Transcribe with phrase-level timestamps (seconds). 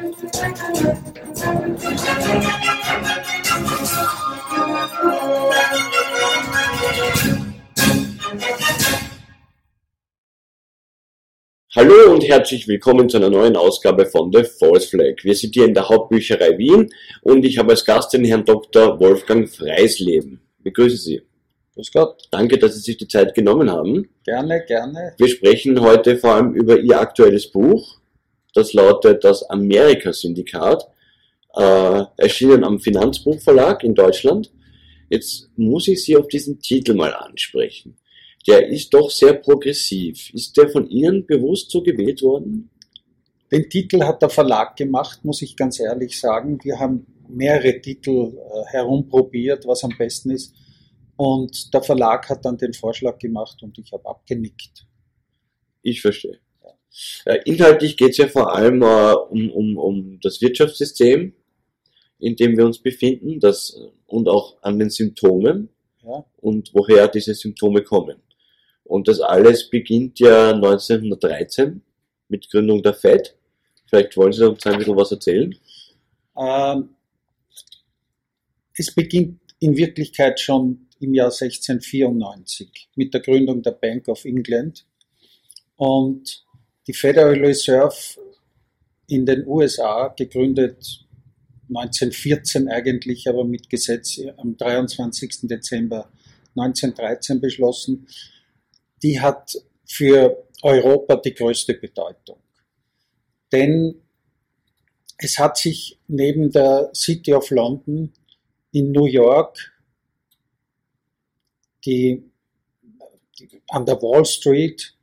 [0.00, 0.08] Hallo
[12.12, 15.22] und herzlich willkommen zu einer neuen Ausgabe von The False Flag.
[15.22, 16.88] Wir sind hier in der Hauptbücherei Wien
[17.20, 18.98] und ich habe als Gast den Herrn Dr.
[19.00, 20.40] Wolfgang Freisleben.
[20.60, 21.20] Begrüße Sie.
[21.74, 22.22] Grüß Gott.
[22.30, 24.08] Danke, dass Sie sich die Zeit genommen haben.
[24.24, 25.12] Gerne, gerne.
[25.18, 27.99] Wir sprechen heute vor allem über Ihr aktuelles Buch.
[28.54, 30.86] Das lautet Das Amerika-Syndikat,
[31.54, 34.50] äh, erschienen am Finanzbuchverlag in Deutschland.
[35.08, 37.96] Jetzt muss ich Sie auf diesen Titel mal ansprechen
[38.46, 40.32] der ist doch sehr progressiv.
[40.32, 42.70] Ist der von Ihnen bewusst so gewählt worden?
[43.52, 46.58] Den Titel hat der Verlag gemacht, muss ich ganz ehrlich sagen.
[46.62, 50.54] Wir haben mehrere Titel äh, herumprobiert, was am besten ist.
[51.16, 54.86] Und der Verlag hat dann den Vorschlag gemacht und ich habe abgenickt.
[55.82, 56.38] Ich verstehe.
[57.24, 61.32] Äh, inhaltlich geht es ja vor allem äh, um, um, um das Wirtschaftssystem,
[62.18, 65.70] in dem wir uns befinden, das, und auch an den Symptomen
[66.04, 66.24] ja.
[66.38, 68.16] und woher diese Symptome kommen.
[68.84, 71.82] Und das alles beginnt ja 1913
[72.28, 73.36] mit Gründung der FED.
[73.86, 75.54] Vielleicht wollen Sie uns ein bisschen was erzählen?
[76.36, 76.90] Ähm,
[78.76, 84.86] es beginnt in Wirklichkeit schon im Jahr 1694 mit der Gründung der Bank of England.
[85.76, 86.44] Und
[86.90, 87.94] die Federal Reserve
[89.06, 91.06] in den USA, gegründet
[91.68, 95.42] 1914 eigentlich, aber mit Gesetz am 23.
[95.42, 96.10] Dezember
[96.56, 98.08] 1913 beschlossen,
[99.04, 102.38] die hat für Europa die größte Bedeutung.
[103.52, 103.94] Denn
[105.16, 108.12] es hat sich neben der City of London
[108.72, 109.56] in New York,
[111.84, 112.24] die,
[113.38, 114.96] die an der Wall Street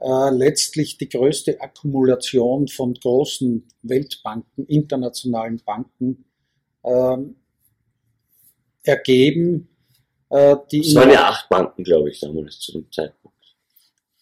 [0.00, 6.24] äh, letztlich die größte Akkumulation von großen Weltbanken, internationalen Banken
[6.82, 7.16] äh,
[8.82, 9.68] ergeben.
[10.30, 13.36] Äh, die es waren ja acht Banken, glaube ich, damals zu dem Zeitpunkt.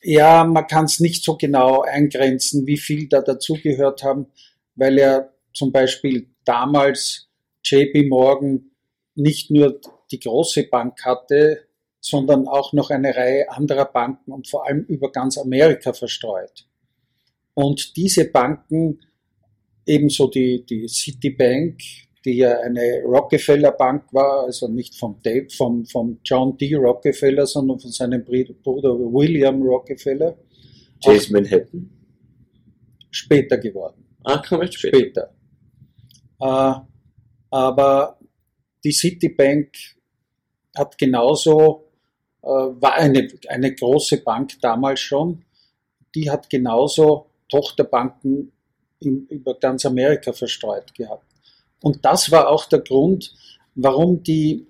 [0.02, 4.26] Ja, man kann es nicht so genau eingrenzen, wie viel da dazugehört haben,
[4.74, 7.28] weil er zum Beispiel damals
[7.64, 8.70] JP Morgan
[9.14, 9.80] nicht nur
[10.10, 11.67] die große Bank hatte,
[12.00, 16.68] sondern auch noch eine Reihe anderer Banken und vor allem über ganz Amerika verstreut.
[17.54, 19.00] Und diese Banken,
[19.84, 21.80] ebenso die, die Citibank,
[22.24, 26.74] die ja eine Rockefeller Bank war, also nicht vom, Dave, vom, vom John D.
[26.74, 30.36] Rockefeller, sondern von seinem Bruder William Rockefeller.
[31.04, 31.90] Chase Manhattan?
[33.10, 34.04] Später geworden.
[34.24, 34.98] Ah, komm später.
[34.98, 35.34] später.
[36.40, 36.74] Äh,
[37.50, 38.18] aber
[38.84, 39.72] die Citibank
[40.76, 41.87] hat genauso,
[42.42, 45.44] war eine, eine große Bank damals schon,
[46.14, 48.52] die hat genauso Tochterbanken
[49.00, 51.24] in, über ganz Amerika verstreut gehabt.
[51.82, 53.34] Und das war auch der Grund,
[53.74, 54.66] warum die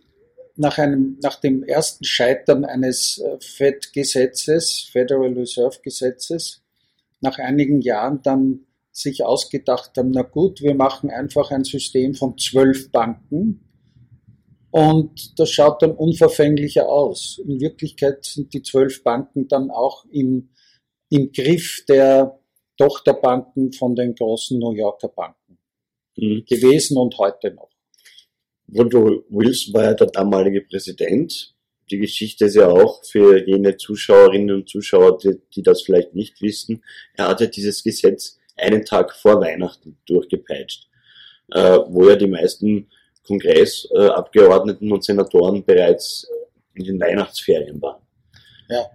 [0.56, 6.62] nach, einem, nach dem ersten Scheitern eines äh, FED-Gesetzes, Federal Reserve-Gesetzes,
[7.20, 12.36] nach einigen Jahren dann sich ausgedacht haben, na gut, wir machen einfach ein System von
[12.36, 13.67] zwölf Banken
[14.70, 17.40] und das schaut dann unverfänglicher aus.
[17.44, 20.50] In Wirklichkeit sind die zwölf Banken dann auch im,
[21.10, 22.38] im Griff der
[22.76, 25.58] Tochterbanken von den großen New Yorker Banken
[26.16, 26.44] mhm.
[26.46, 27.70] gewesen und heute noch.
[28.66, 31.54] Woodrow Wilson war ja der damalige Präsident.
[31.90, 36.42] Die Geschichte ist ja auch für jene Zuschauerinnen und Zuschauer, die, die das vielleicht nicht
[36.42, 36.84] wissen.
[37.14, 40.88] Er hat ja dieses Gesetz einen Tag vor Weihnachten durchgepeitscht,
[41.52, 42.90] äh, wo ja die meisten
[43.28, 46.27] Kongressabgeordneten und Senatoren bereits
[46.75, 48.03] in den Weihnachtsferien waren.
[48.69, 48.87] Ja.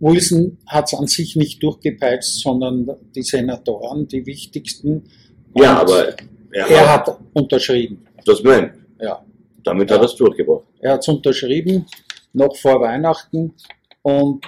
[0.00, 5.10] Wilson hat es an sich nicht durchgepeitscht, sondern die Senatoren, die wichtigsten,
[5.56, 6.14] ja, aber
[6.52, 8.06] er, er hat, hat, unterschrieben.
[8.24, 8.86] Das mein.
[9.00, 9.24] Ja.
[9.64, 9.96] Damit ja.
[9.96, 10.64] hat er es durchgebracht.
[10.80, 11.86] Er hat es unterschrieben,
[12.32, 13.54] noch vor Weihnachten.
[14.02, 14.44] Und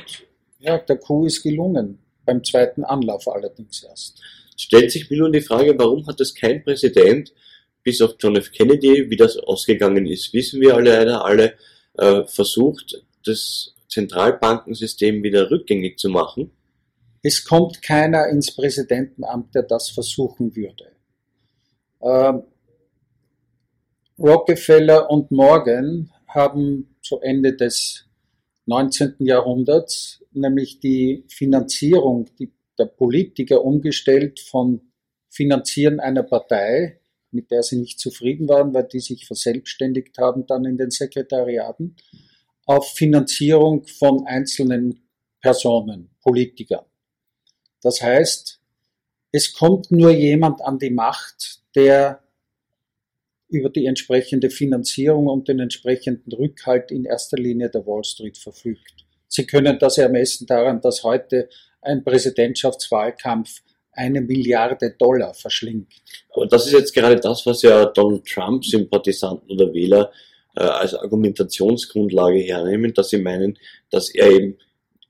[0.61, 1.99] ja, der Coup ist gelungen.
[2.25, 4.21] Beim zweiten Anlauf allerdings erst.
[4.57, 7.33] Stellt sich mir nun die Frage, warum hat es kein Präsident,
[7.83, 8.51] bis auf John F.
[8.53, 11.55] Kennedy, wie das ausgegangen ist, wissen wir alle leider alle,
[11.95, 16.51] äh, versucht, das Zentralbankensystem wieder rückgängig zu machen?
[17.23, 20.93] Es kommt keiner ins Präsidentenamt, der das versuchen würde.
[22.03, 22.43] Ähm,
[24.19, 28.07] Rockefeller und Morgan haben zu Ende des
[28.67, 29.17] 19.
[29.21, 32.29] Jahrhunderts nämlich die Finanzierung
[32.79, 34.81] der Politiker umgestellt von
[35.29, 37.00] Finanzieren einer Partei,
[37.33, 41.97] mit der sie nicht zufrieden waren, weil die sich verselbstständigt haben dann in den Sekretariaten,
[42.67, 45.03] auf Finanzierung von einzelnen
[45.41, 46.85] Personen, Politikern.
[47.83, 48.61] Das heißt,
[49.33, 52.23] es kommt nur jemand an die Macht, der
[53.49, 59.07] über die entsprechende Finanzierung und den entsprechenden Rückhalt in erster Linie der Wall Street verfügt.
[59.27, 61.49] Sie können das ermessen daran, dass heute
[61.83, 65.93] ein Präsidentschaftswahlkampf eine Milliarde Dollar verschlingt.
[66.33, 70.13] Aber das ist jetzt gerade das, was ja Donald Trump Sympathisanten oder Wähler
[70.57, 73.59] äh, als Argumentationsgrundlage hernehmen, dass sie meinen,
[73.91, 74.57] dass er eben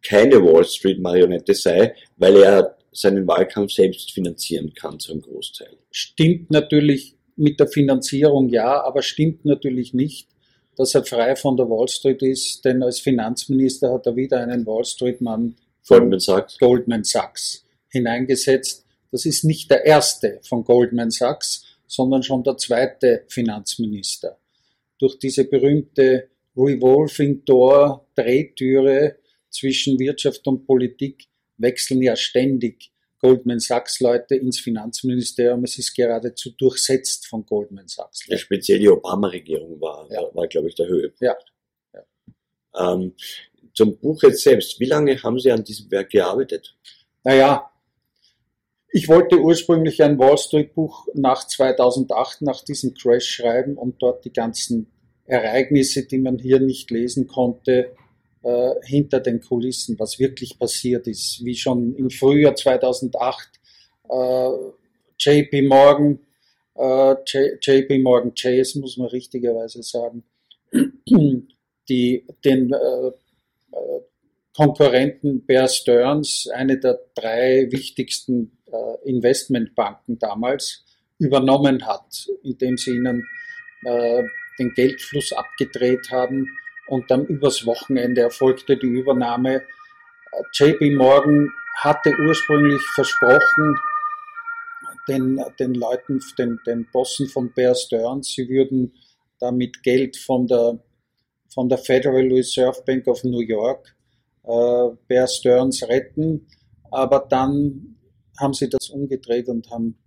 [0.02, 5.76] keine Wall Street Marionette sei, weil er seinen Wahlkampf selbst finanzieren kann zu einem Großteil.
[5.90, 10.28] Stimmt natürlich mit der Finanzierung ja, aber stimmt natürlich nicht,
[10.76, 14.66] dass er frei von der Wall Street ist, denn als Finanzminister hat er wieder einen
[14.66, 15.56] Wall Street Mann
[15.86, 16.58] Goldman Sachs.
[16.58, 18.86] Goldman Sachs hineingesetzt.
[19.10, 24.38] Das ist nicht der erste von Goldman Sachs, sondern schon der zweite Finanzminister.
[24.98, 29.16] Durch diese berühmte Revolving Door Drehtüre
[29.50, 31.26] zwischen Wirtschaft und Politik
[31.56, 35.64] wechseln ja ständig Goldman Sachs Leute ins Finanzministerium.
[35.64, 38.26] Es ist geradezu durchsetzt von Goldman Sachs.
[38.26, 40.22] Ja, speziell die Obama-Regierung war, Ja.
[40.22, 41.20] war, war glaube ich, der Höhepunkt.
[41.22, 41.34] Ja.
[42.76, 43.14] Ähm,
[43.74, 44.78] zum Buch jetzt selbst.
[44.80, 46.76] Wie lange haben Sie an diesem Werk gearbeitet?
[47.24, 47.70] Naja,
[48.92, 54.24] ich wollte ursprünglich ein Wall Street Buch nach 2008, nach diesem Crash schreiben und dort
[54.24, 54.88] die ganzen
[55.26, 57.92] Ereignisse, die man hier nicht lesen konnte,
[58.42, 61.44] äh, hinter den Kulissen, was wirklich passiert ist.
[61.44, 63.48] Wie schon im Frühjahr 2008
[64.08, 64.50] äh,
[65.18, 66.18] JP Morgan,
[66.74, 67.14] äh,
[67.60, 70.24] JP Morgan Chase, muss man richtigerweise sagen,
[71.88, 74.00] die den äh, äh,
[74.56, 78.58] Konkurrenten Bear Stearns, eine der drei wichtigsten
[79.04, 80.84] Investmentbanken damals,
[81.18, 83.26] übernommen hat, indem sie ihnen
[83.84, 84.22] äh,
[84.58, 86.48] den Geldfluss abgedreht haben
[86.88, 89.56] und dann übers Wochenende erfolgte die Übernahme.
[89.56, 93.76] Äh, JP Morgan hatte ursprünglich versprochen,
[95.08, 98.94] den, den Leuten, den, den Bossen von Bear Stearns, sie würden
[99.38, 100.78] damit Geld von der,
[101.52, 103.94] von der Federal Reserve Bank of New York
[104.44, 106.46] äh, Bear Stearns retten,
[106.90, 107.96] aber dann
[108.40, 109.98] haben sie das umgedreht und haben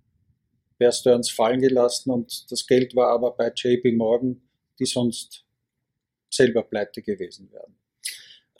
[0.77, 4.41] Bear Stearns fallen gelassen und das Geld war aber bei JP Morgan,
[4.79, 5.45] die sonst
[6.29, 7.75] selber pleite gewesen wären.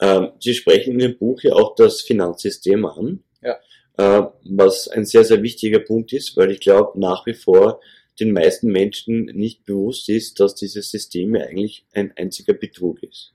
[0.00, 3.58] Ähm, Sie sprechen in Ihrem Buch ja auch das Finanzsystem an, Ja.
[3.98, 7.80] äh, was ein sehr, sehr wichtiger Punkt ist, weil ich glaube, nach wie vor
[8.20, 13.32] den meisten Menschen nicht bewusst ist, dass dieses System ja eigentlich ein einziger Betrug ist.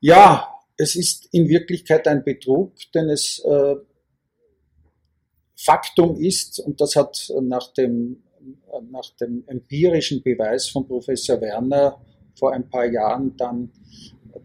[0.00, 0.48] Ja,
[0.78, 3.76] es ist in Wirklichkeit ein Betrug, denn es äh,
[5.62, 8.22] Faktum ist, und das hat nach dem,
[8.90, 12.00] nach dem empirischen Beweis von Professor Werner
[12.38, 13.70] vor ein paar Jahren dann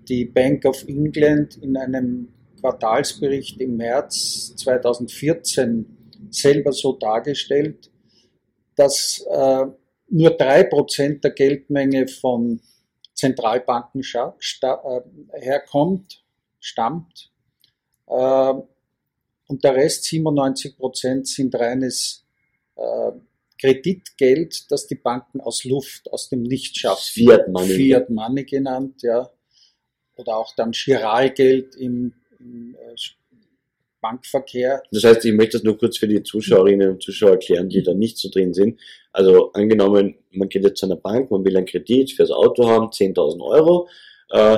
[0.09, 5.85] die Bank of England in einem Quartalsbericht im März 2014
[6.31, 7.91] selber so dargestellt,
[8.75, 9.65] dass äh,
[10.09, 12.59] nur drei Prozent der Geldmenge von
[13.13, 15.01] Zentralbanken äh,
[15.39, 16.23] herkommt,
[16.59, 17.31] stammt.
[18.07, 18.53] Äh,
[19.47, 22.25] und der Rest, 97 Prozent, sind reines
[22.75, 23.11] äh,
[23.59, 27.11] Kreditgeld, das die Banken aus Luft, aus dem Nichts schaffen.
[27.13, 27.73] Fiat Money.
[27.73, 29.29] Fiat Money genannt, ja.
[30.15, 32.95] Oder auch dann Chiralgeld im, im äh,
[34.01, 34.83] Bankverkehr.
[34.91, 37.93] Das heißt, ich möchte das nur kurz für die Zuschauerinnen und Zuschauer erklären, die da
[37.93, 38.79] nicht so drin sind.
[39.11, 42.87] Also angenommen, man geht jetzt zu einer Bank, man will einen Kredit fürs Auto haben,
[42.87, 43.87] 10.000 Euro.
[44.29, 44.57] Äh,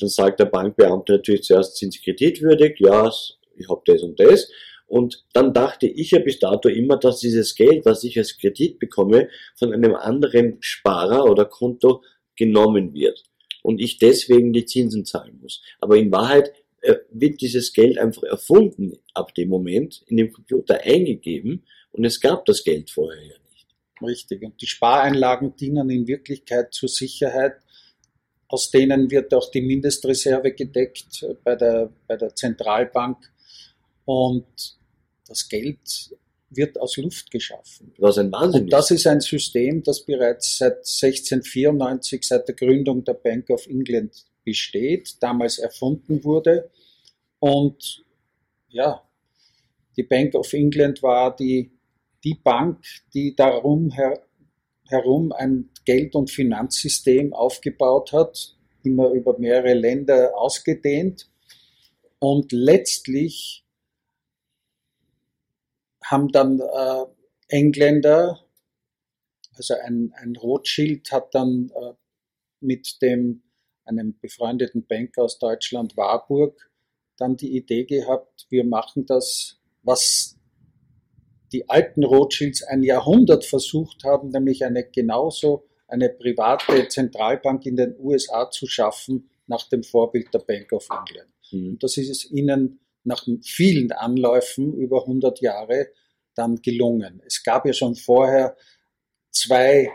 [0.00, 2.78] dann sagt der Bankbeamte natürlich zuerst, sind Sie kreditwürdig?
[2.78, 3.10] Ja,
[3.58, 4.50] ich habe das und das.
[4.86, 8.78] Und dann dachte ich ja bis dato immer, dass dieses Geld, was ich als Kredit
[8.78, 12.02] bekomme, von einem anderen Sparer oder Konto
[12.36, 13.22] genommen wird.
[13.62, 15.62] Und ich deswegen die Zinsen zahlen muss.
[15.80, 20.80] Aber in Wahrheit äh, wird dieses Geld einfach erfunden ab dem Moment, in dem Computer
[20.80, 23.66] eingegeben und es gab das Geld vorher ja nicht.
[24.00, 24.42] Richtig.
[24.42, 27.54] Und die Spareinlagen dienen in Wirklichkeit zur Sicherheit.
[28.46, 33.18] Aus denen wird auch die Mindestreserve gedeckt äh, bei der, bei der Zentralbank.
[34.08, 34.78] Und
[35.26, 36.16] das Geld
[36.48, 37.92] wird aus Luft geschaffen.
[37.98, 43.04] Was ein Wahnsinn Und das ist ein System, das bereits seit 1694, seit der Gründung
[43.04, 46.70] der Bank of England besteht, damals erfunden wurde.
[47.38, 48.02] Und
[48.70, 49.06] ja,
[49.98, 51.70] die Bank of England war die,
[52.24, 54.22] die Bank, die darum her,
[54.86, 61.28] herum ein Geld- und Finanzsystem aufgebaut hat, immer über mehrere Länder ausgedehnt.
[62.20, 63.66] Und letztlich
[66.10, 67.04] haben dann äh,
[67.48, 68.38] Engländer,
[69.54, 71.92] also ein, ein Rothschild hat dann äh,
[72.60, 73.42] mit dem,
[73.84, 76.70] einem befreundeten Banker aus Deutschland, Warburg,
[77.16, 80.38] dann die Idee gehabt, wir machen das, was
[81.52, 87.96] die alten Rothschilds ein Jahrhundert versucht haben, nämlich eine genauso eine private Zentralbank in den
[87.98, 91.32] USA zu schaffen, nach dem Vorbild der Bank of England.
[91.50, 91.68] Mhm.
[91.70, 95.88] Und das ist es ihnen nach vielen Anläufen über 100 Jahre
[96.34, 97.20] dann gelungen.
[97.26, 98.56] Es gab ja schon vorher
[99.32, 99.90] zwei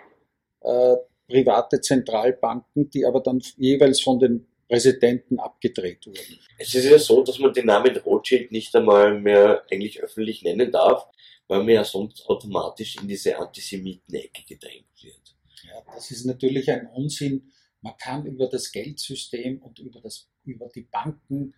[0.61, 0.95] äh,
[1.27, 6.39] private Zentralbanken, die aber dann jeweils von den Präsidenten abgedreht wurden.
[6.57, 10.71] Es ist ja so, dass man den Namen Rothschild nicht einmal mehr eigentlich öffentlich nennen
[10.71, 11.07] darf,
[11.47, 15.35] weil man ja sonst automatisch in diese Antisemiten-Ecke gedrängt wird.
[15.63, 17.51] Ja, das ist natürlich ein Unsinn.
[17.81, 21.53] Man kann über das Geldsystem und über, das, über die Banken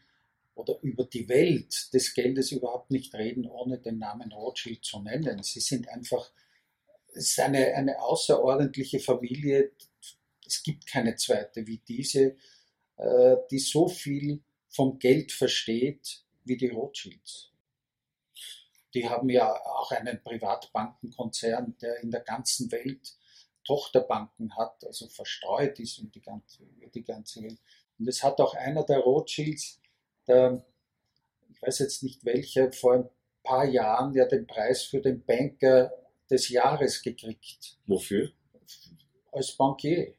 [0.55, 5.43] oder über die Welt des Geldes überhaupt nicht reden, ohne den Namen Rothschild zu nennen.
[5.43, 6.31] Sie sind einfach,
[7.09, 9.71] es ist eine, eine außerordentliche Familie.
[10.45, 12.37] Es gibt keine zweite wie diese,
[12.97, 17.51] äh, die so viel vom Geld versteht wie die Rothschilds.
[18.93, 23.17] Die haben ja auch einen Privatbankenkonzern, der in der ganzen Welt
[23.65, 27.59] Tochterbanken hat, also verstreut ist und die ganze, die ganze Welt.
[27.97, 29.81] Und es hat auch einer der Rothschilds,
[30.27, 33.09] ich weiß jetzt nicht welcher, vor ein
[33.43, 35.91] paar Jahren ja den Preis für den Banker
[36.29, 37.77] des Jahres gekriegt.
[37.85, 38.31] Wofür?
[39.31, 40.15] Als Bankier.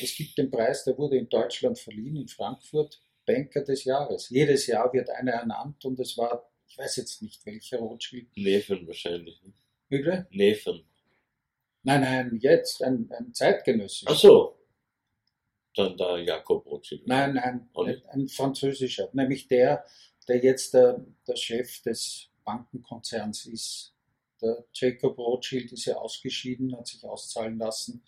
[0.00, 4.30] Es gibt den Preis, der wurde in Deutschland verliehen, in Frankfurt, Banker des Jahres.
[4.30, 8.28] Jedes Jahr wird einer ernannt und es war, ich weiß jetzt nicht welcher Rothschild.
[8.36, 9.42] Nefen wahrscheinlich.
[9.42, 9.52] Ne?
[9.88, 10.26] Bitte?
[10.30, 10.84] Nefen.
[11.82, 14.10] Nein, nein, jetzt, ein, ein zeitgenössischer.
[14.10, 14.58] Ach so.
[15.74, 17.06] Dann der Jakob Rothschild.
[17.06, 19.08] Nein, nein, ein, ein französischer.
[19.12, 19.84] Nämlich der,
[20.28, 23.94] der jetzt der, der Chef des Bankenkonzerns ist.
[24.40, 28.02] Der Jacob Rothschild ist ja ausgeschieden, hat sich auszahlen lassen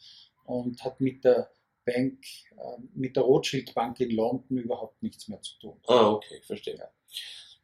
[0.45, 1.51] und hat mit der
[1.85, 5.81] Bank, äh, mit der Rothschild Bank in London überhaupt nichts mehr zu tun.
[5.87, 6.77] Ah, okay, verstehe.
[6.77, 6.91] Ja.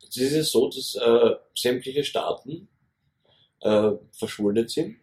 [0.01, 2.69] Jetzt ist es so, dass äh, sämtliche Staaten
[3.61, 4.97] äh, verschuldet sind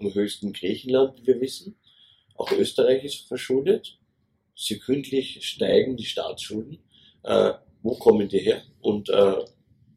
[0.00, 1.76] am höchsten Griechenland, wie wir wissen.
[2.34, 3.98] Auch Österreich ist verschuldet.
[4.54, 6.78] Sekündlich steigen die Staatsschulden.
[7.22, 9.44] Äh, wo kommen die her und äh,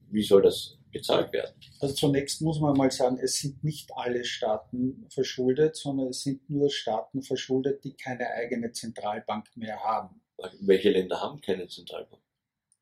[0.10, 1.56] wie soll das bezahlt werden?
[1.80, 6.50] Also zunächst muss man mal sagen, es sind nicht alle Staaten verschuldet, sondern es sind
[6.50, 10.22] nur Staaten verschuldet, die keine eigene Zentralbank mehr haben.
[10.62, 12.22] Welche Länder haben keine Zentralbank?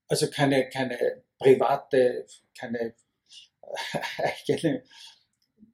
[0.08, 2.26] Also keine, keine private,
[2.58, 2.96] keine
[4.18, 4.84] eigene,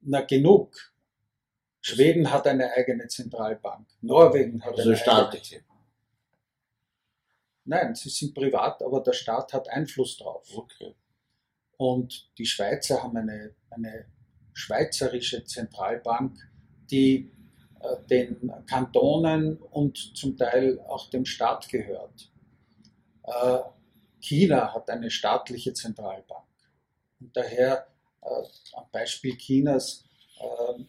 [0.02, 0.91] na genug.
[1.82, 3.88] Schweden hat eine eigene Zentralbank.
[4.00, 5.56] Norwegen hat also eine staatliche.
[5.56, 5.72] eigene.
[7.64, 10.48] Nein, sie sind privat, aber der Staat hat Einfluss drauf.
[10.54, 10.94] Okay.
[11.76, 14.06] Und die Schweizer haben eine, eine
[14.52, 16.38] schweizerische Zentralbank,
[16.90, 17.32] die
[17.80, 22.30] äh, den Kantonen und zum Teil auch dem Staat gehört.
[23.24, 23.58] Äh,
[24.20, 26.46] China hat eine staatliche Zentralbank.
[27.18, 27.88] Und daher,
[28.22, 28.26] äh,
[28.74, 30.04] am Beispiel Chinas,
[30.38, 30.84] äh,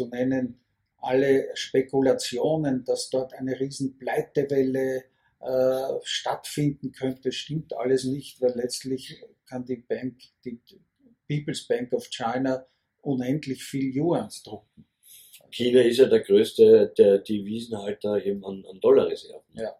[0.00, 0.60] zu nennen,
[0.98, 5.04] alle Spekulationen, dass dort eine riesen Pleitewelle
[5.40, 10.60] äh, stattfinden könnte, stimmt alles nicht, weil letztlich kann die Bank, die
[11.26, 12.66] People's Bank of China,
[13.02, 14.86] unendlich viel Yuans drucken.
[15.50, 19.54] China ist ja der größte der Devisenhalter eben an, an Dollarreserven.
[19.54, 19.74] Ja.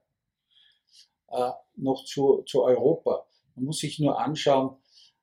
[1.29, 3.27] Äh, noch zu, zu Europa.
[3.55, 4.77] Man muss sich nur anschauen,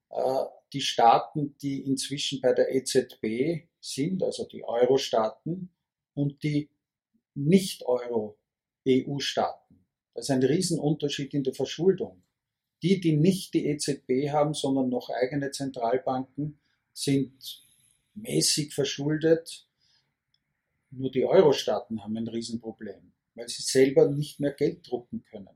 [0.10, 5.70] äh, die Staaten, die inzwischen bei der EZB sind, also die Euro-Staaten
[6.14, 6.70] und die
[7.36, 9.86] Nicht-Euro-EU-Staaten.
[10.14, 12.22] Das ist ein Riesenunterschied in der Verschuldung.
[12.84, 16.60] Die, die nicht die EZB haben, sondern noch eigene Zentralbanken,
[16.94, 17.64] sind
[18.16, 19.66] mäßig verschuldet.
[20.90, 25.56] Nur die Euro-Staaten haben ein Riesenproblem, weil sie selber nicht mehr Geld drucken können.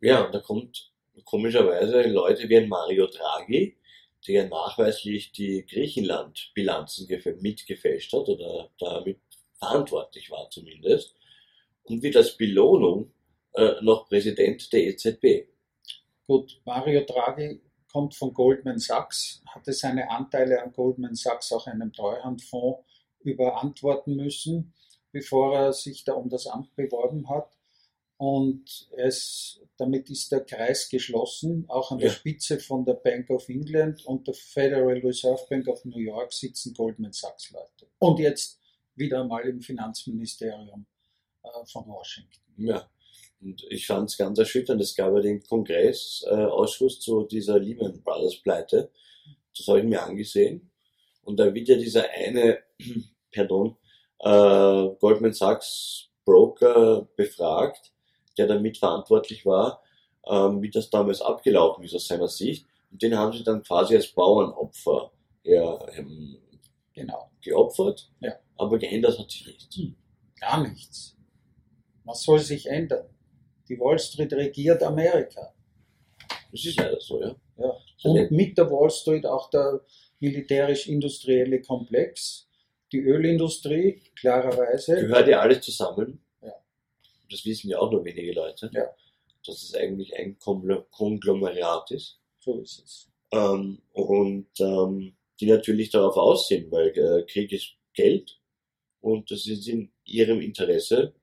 [0.00, 0.92] Ja, und da kommt
[1.24, 3.77] komischerweise Leute wie ein Mario Draghi,
[4.26, 7.08] der nachweislich die Griechenland-Bilanzen
[7.40, 9.20] mitgefälscht hat oder damit
[9.58, 11.14] verantwortlich war zumindest
[11.84, 13.12] und wird als Belohnung
[13.54, 15.48] äh, noch Präsident der EZB.
[16.26, 17.60] Gut, Mario Draghi
[17.90, 22.84] kommt von Goldman Sachs, hatte seine Anteile an Goldman Sachs auch einem Treuhandfonds
[23.20, 24.74] überantworten müssen,
[25.10, 27.57] bevor er sich da um das Amt beworben hat.
[28.18, 31.64] Und es, damit ist der Kreis geschlossen.
[31.68, 35.84] Auch an der Spitze von der Bank of England und der Federal Reserve Bank of
[35.84, 37.86] New York sitzen Goldman Sachs Leute.
[38.00, 38.58] Und jetzt
[38.96, 40.84] wieder einmal im Finanzministerium
[41.44, 42.40] äh, von Washington.
[42.56, 42.90] Ja.
[43.40, 44.80] Und ich fand es ganz erschütternd.
[44.80, 48.90] Es gab ja den Kongressausschuss zu dieser Lehman Brothers Pleite.
[49.56, 50.70] Das habe ich mir angesehen.
[51.22, 52.58] Und da wird ja dieser eine,
[53.32, 53.76] pardon,
[54.18, 57.92] äh, Goldman Sachs Broker befragt,
[58.38, 59.82] der damit verantwortlich war,
[60.26, 62.66] ähm, wie das damals abgelaufen ist aus seiner Sicht.
[62.90, 65.10] Und den haben sie dann quasi als Bauernopfer
[65.42, 66.38] ja, ähm,
[66.94, 67.30] Genau.
[67.40, 68.10] geopfert.
[68.20, 68.34] Ja.
[68.56, 69.76] Aber geändert hat sich nichts.
[69.76, 69.94] Hm.
[70.40, 71.16] Gar nichts.
[72.04, 73.06] Was soll sich ändern?
[73.68, 75.54] Die Wall Street regiert Amerika.
[76.50, 77.36] Das ist leider so, ja.
[77.58, 77.76] Ja.
[78.04, 79.80] Und mit der Wall Street auch der
[80.20, 82.48] militärisch-industrielle Komplex,
[82.92, 84.96] die Ölindustrie, klarerweise.
[84.96, 86.20] Gehört ja alles zusammen.
[87.28, 87.36] Ja.
[87.36, 88.70] Das wissen ja auch nur wenige Leute.
[88.72, 88.84] Ja.
[89.46, 92.20] Dass es eigentlich ein Kongl- Konglomerat ist.
[92.38, 93.10] So ist es.
[93.30, 98.40] Ähm, und ähm, die natürlich darauf aus sind, weil äh, Krieg ist Geld
[99.00, 101.14] und es ist in ihrem Interesse,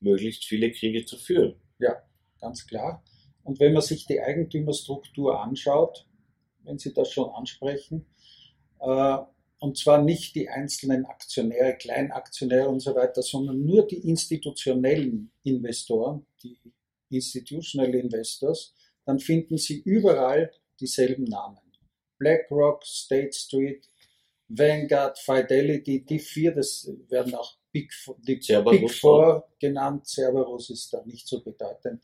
[0.00, 1.60] möglichst viele Kriege zu führen.
[2.40, 3.02] Ganz klar.
[3.42, 6.06] Und wenn man sich die Eigentümerstruktur anschaut,
[6.62, 8.06] wenn Sie das schon ansprechen,
[8.80, 9.18] äh,
[9.64, 16.26] und zwar nicht die einzelnen Aktionäre, Kleinaktionäre und so weiter, sondern nur die institutionellen Investoren,
[16.42, 16.58] die
[17.08, 18.74] Institutional Investors,
[19.06, 21.60] dann finden Sie überall dieselben Namen.
[22.18, 23.88] BlackRock, State Street,
[24.48, 30.06] Vanguard, Fidelity, die vier, das werden auch Big, Four- die Cerberus Big Four genannt.
[30.06, 32.02] Cerberus ist da nicht so bedeutend.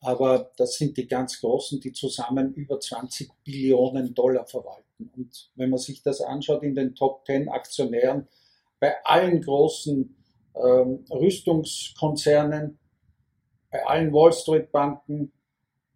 [0.00, 5.10] Aber das sind die ganz Großen, die zusammen über 20 Billionen Dollar verwalten.
[5.16, 8.28] Und wenn man sich das anschaut in den Top 10 Aktionären,
[8.78, 10.14] bei allen großen
[10.54, 12.78] ähm, Rüstungskonzernen,
[13.70, 15.32] bei allen Wall Street Banken,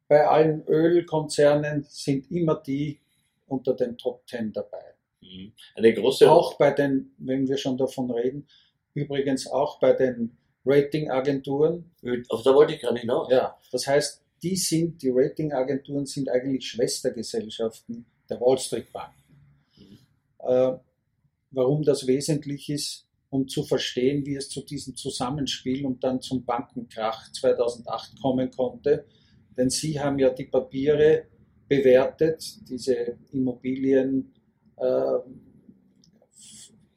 [0.08, 2.98] bei allen Ölkonzernen sind immer die
[3.46, 4.94] unter den Top 10 dabei.
[5.20, 5.52] Mhm.
[5.74, 8.46] Eine große Auch bei den, wenn wir schon davon reden,
[8.94, 11.90] übrigens auch bei den Ratingagenturen,
[12.28, 13.30] auf da wollte ich gerade hinaus.
[13.30, 19.22] ja, das heißt, die sind, die Ratingagenturen sind eigentlich Schwestergesellschaften der Wall Street Banken.
[19.76, 19.98] Mhm.
[20.38, 20.78] Äh,
[21.50, 26.44] warum das wesentlich ist, um zu verstehen, wie es zu diesem Zusammenspiel und dann zum
[26.44, 29.06] Bankenkrach 2008 kommen konnte.
[29.56, 31.26] Denn sie haben ja die Papiere
[31.68, 34.34] bewertet, diese Immobilien,
[34.76, 35.18] äh,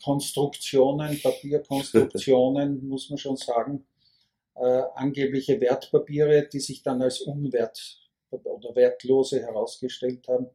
[0.06, 3.88] Konstruktionen, Papierkonstruktionen, muss man schon sagen,
[4.54, 10.48] äh, angebliche Wertpapiere, die sich dann als unwert oder wertlose herausgestellt haben.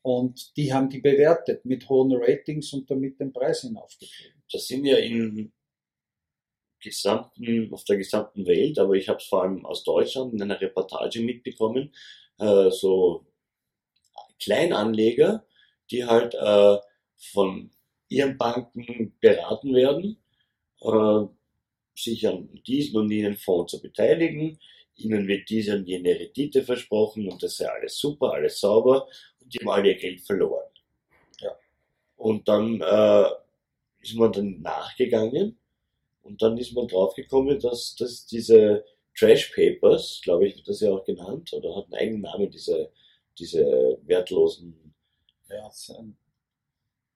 [0.00, 4.42] Und die haben die bewertet mit hohen Ratings und damit den Preis hinaufgetrieben.
[4.50, 5.52] Das sind ja in
[6.80, 10.58] gesamten, auf der gesamten Welt, aber ich habe es vor allem aus Deutschland in einer
[10.58, 11.92] Reportage mitbekommen,
[12.38, 13.26] äh, so
[14.42, 15.44] Kleinanleger,
[15.90, 16.78] die halt äh,
[17.18, 17.70] von
[18.10, 20.18] ihren Banken beraten werden,
[20.82, 21.26] äh,
[21.94, 24.58] sich an diesen und jenen Fonds zu beteiligen.
[24.96, 29.08] Ihnen wird diese und jene Rendite versprochen und das sei alles super, alles sauber
[29.40, 30.68] und die haben alle ihr Geld verloren.
[31.40, 31.56] Ja.
[32.16, 33.30] Und dann äh,
[34.00, 35.56] ist man dann nachgegangen
[36.22, 38.84] und dann ist man draufgekommen, dass, dass diese
[39.16, 42.90] Trash Papers, glaube ich, wird das ja auch genannt, oder hat einen eigenen Namen, diese,
[43.38, 44.94] diese wertlosen,
[45.48, 45.70] Ja,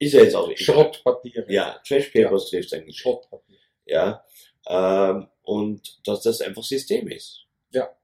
[0.05, 0.57] ist ja jetzt auch egal.
[0.57, 1.53] Schrottpapiere.
[1.53, 2.99] Ja, Trash Papers trifft eigentlich.
[2.99, 3.61] Schrottpapiere.
[3.87, 4.25] Ja,
[4.67, 7.47] ähm, und dass das einfach System ist.
[7.71, 7.95] Ja.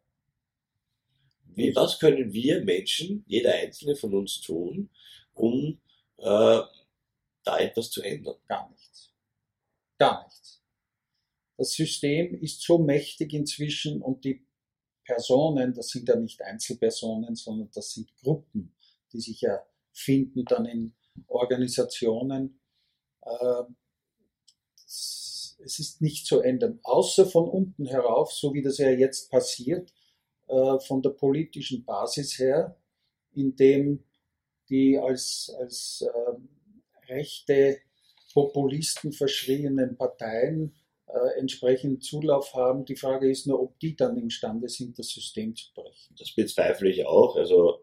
[1.46, 4.90] Wie, was können wir Menschen, jeder einzelne von uns tun,
[5.34, 5.80] um
[6.18, 6.60] äh,
[7.44, 8.36] da etwas zu ändern?
[8.46, 9.12] Gar nichts.
[9.98, 10.62] Gar nichts.
[11.56, 14.46] Das System ist so mächtig inzwischen und die
[15.04, 18.74] Personen, das sind ja nicht Einzelpersonen, sondern das sind Gruppen,
[19.12, 20.94] die sich ja finden dann in
[21.28, 22.60] Organisationen.
[23.22, 23.64] Äh,
[24.86, 25.30] Es
[25.64, 29.92] es ist nicht zu ändern, außer von unten herauf, so wie das ja jetzt passiert,
[30.48, 32.76] äh, von der politischen Basis her,
[33.34, 34.02] indem
[34.68, 36.48] die als, als ähm,
[37.08, 37.78] rechte
[38.32, 40.74] Populisten verschrienen Parteien
[41.06, 42.84] äh, entsprechend Zulauf haben.
[42.84, 46.14] Die Frage ist nur, ob die dann imstande sind, das System zu brechen.
[46.18, 47.36] Das bezweifle ich auch.
[47.36, 47.80] Also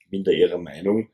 [0.00, 1.11] ich bin da ihrer Meinung.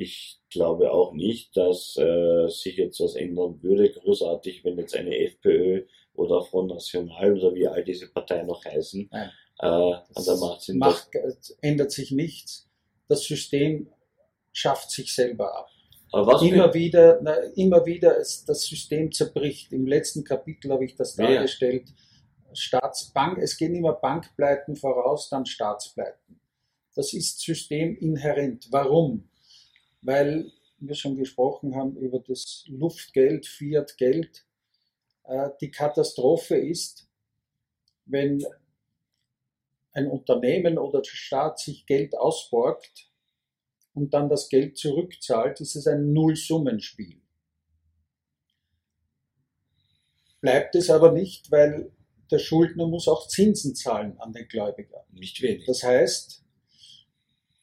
[0.00, 5.16] Ich glaube auch nicht, dass äh, sich jetzt was ändern würde, großartig, wenn jetzt eine
[5.18, 9.30] FPÖ oder Front National oder wie all diese Parteien noch heißen, Nein.
[9.58, 10.78] äh, an der Macht sind.
[10.78, 11.32] Macht, äh,
[11.62, 12.68] ändert sich nichts.
[13.08, 13.88] Das System
[14.52, 15.68] schafft sich selber ab.
[16.12, 19.72] aber was immer wieder, na, immer wieder ist das System zerbricht.
[19.72, 21.34] Im letzten Kapitel habe ich das Ja, ja.
[21.34, 21.88] dargestellt.
[22.52, 26.40] Staatsbank, es gehen immer Bankpleiten voraus, dann Staatspleiten.
[26.94, 28.68] Das ist systeminhärent.
[28.70, 29.27] Warum?
[30.00, 34.46] Weil wir schon gesprochen haben über das Luftgeld, Fiat-Geld.
[35.24, 37.08] Äh, Die Katastrophe ist,
[38.04, 38.44] wenn
[39.92, 43.10] ein Unternehmen oder der Staat sich Geld ausborgt
[43.94, 47.20] und dann das Geld zurückzahlt, ist es ein Nullsummenspiel.
[50.40, 51.90] Bleibt es aber nicht, weil
[52.30, 55.04] der Schuldner muss auch Zinsen zahlen an den Gläubiger.
[55.10, 55.64] nicht wenig.
[55.66, 56.44] Das heißt,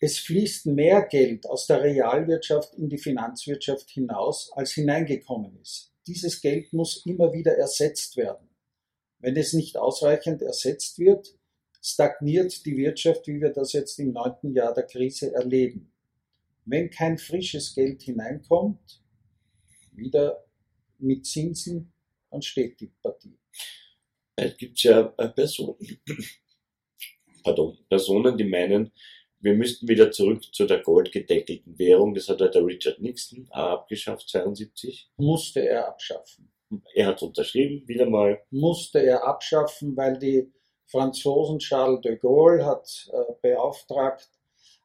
[0.05, 5.91] es fließt mehr Geld aus der Realwirtschaft in die Finanzwirtschaft hinaus, als hineingekommen ist.
[6.05, 8.47] Dieses Geld muss immer wieder ersetzt werden.
[9.17, 11.35] Wenn es nicht ausreichend ersetzt wird,
[11.81, 15.91] stagniert die Wirtschaft, wie wir das jetzt im neunten Jahr der Krise erleben.
[16.65, 19.01] Wenn kein frisches Geld hineinkommt,
[19.91, 20.45] wieder
[20.99, 21.91] mit Zinsen,
[22.29, 23.39] dann steht die Partie.
[24.35, 25.77] Es gibt ja äh, Personen,
[27.43, 28.91] pardon, Personen, die meinen,
[29.45, 32.15] wir müssten wieder zurück zu der goldgedeckelten Währung.
[32.15, 35.07] Das hat halt der Richard Nixon abgeschafft, 72.
[35.17, 36.51] Musste er abschaffen.
[36.95, 38.41] Er hat unterschrieben, wieder mal.
[38.49, 40.51] Musste er abschaffen, weil die
[40.87, 44.29] Franzosen Charles de Gaulle hat äh, beauftragt,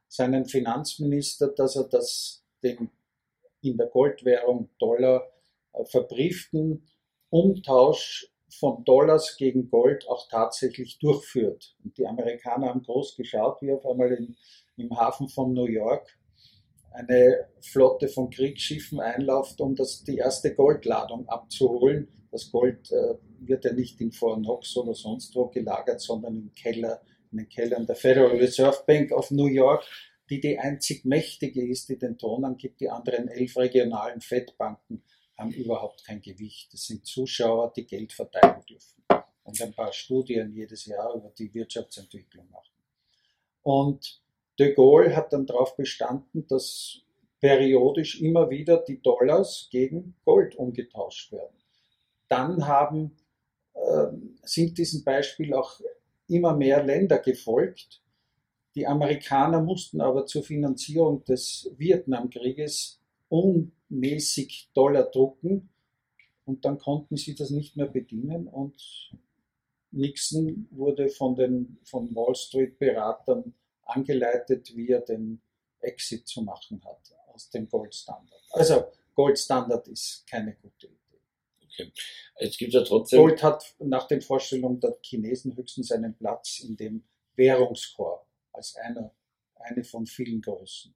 [0.09, 2.91] seinen Finanzminister, dass er das den
[3.63, 5.27] in der Goldwährung Dollar
[5.73, 6.87] äh, verbrieften
[7.31, 11.77] Umtausch von Dollars gegen Gold auch tatsächlich durchführt.
[11.85, 14.37] Und die Amerikaner haben groß geschaut, wie auf einmal in,
[14.77, 16.19] im Hafen von New York
[16.93, 22.09] eine Flotte von Kriegsschiffen einläuft, um das, die erste Goldladung abzuholen.
[22.33, 26.55] Das Gold äh, wird ja nicht in Fort Knox oder sonst wo gelagert, sondern im
[26.55, 29.85] Keller, in den Kellern der Federal Reserve Bank of New York,
[30.29, 32.81] die die einzig mächtige ist, die den Ton angibt.
[32.81, 35.03] Die anderen elf regionalen Fettbanken
[35.41, 36.73] haben überhaupt kein Gewicht.
[36.73, 39.03] Das sind Zuschauer, die Geld verteilen dürfen
[39.43, 42.71] und ein paar Studien jedes Jahr über die Wirtschaftsentwicklung machen.
[43.63, 44.23] Und
[44.59, 47.01] de Gaulle hat dann darauf bestanden, dass
[47.41, 51.57] periodisch immer wieder die Dollars gegen Gold umgetauscht werden.
[52.29, 53.17] Dann haben,
[53.75, 54.09] äh,
[54.43, 55.81] sind diesem Beispiel auch
[56.29, 58.03] immer mehr Länder gefolgt.
[58.75, 63.01] Die Amerikaner mussten aber zur Finanzierung des Vietnamkrieges
[63.91, 65.69] unmäßig Dollar drucken
[66.45, 69.13] und dann konnten sie das nicht mehr bedienen und
[69.93, 75.41] Nixon wurde von den von Wall Street Beratern angeleitet, wie er den
[75.81, 78.43] Exit zu machen hat aus dem Goldstandard.
[78.51, 81.21] Also Goldstandard ist keine gute Idee.
[81.65, 81.93] Okay.
[82.37, 83.19] Es gibt ja trotzdem.
[83.21, 87.03] Gold hat nach den Vorstellungen der Chinesen höchstens einen Platz in dem
[87.35, 89.13] Währungskorb als einer,
[89.57, 90.95] eine von vielen Größen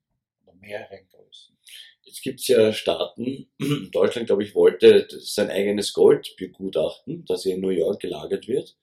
[0.60, 1.56] mehreren Größen.
[2.02, 3.50] Jetzt gibt es ja Staaten,
[3.92, 8.76] Deutschland, glaube ich, wollte sein eigenes Gold begutachten, das in New York gelagert wird.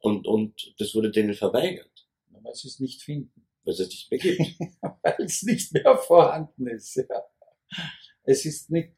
[0.00, 2.06] Und, und das wurde denen verweigert.
[2.28, 3.46] Weil sie es nicht finden.
[3.62, 4.58] Weil es nicht mehr gibt.
[5.02, 6.96] weil es nicht mehr vorhanden ist.
[6.96, 7.24] Ja.
[8.24, 8.92] Es ist nicht,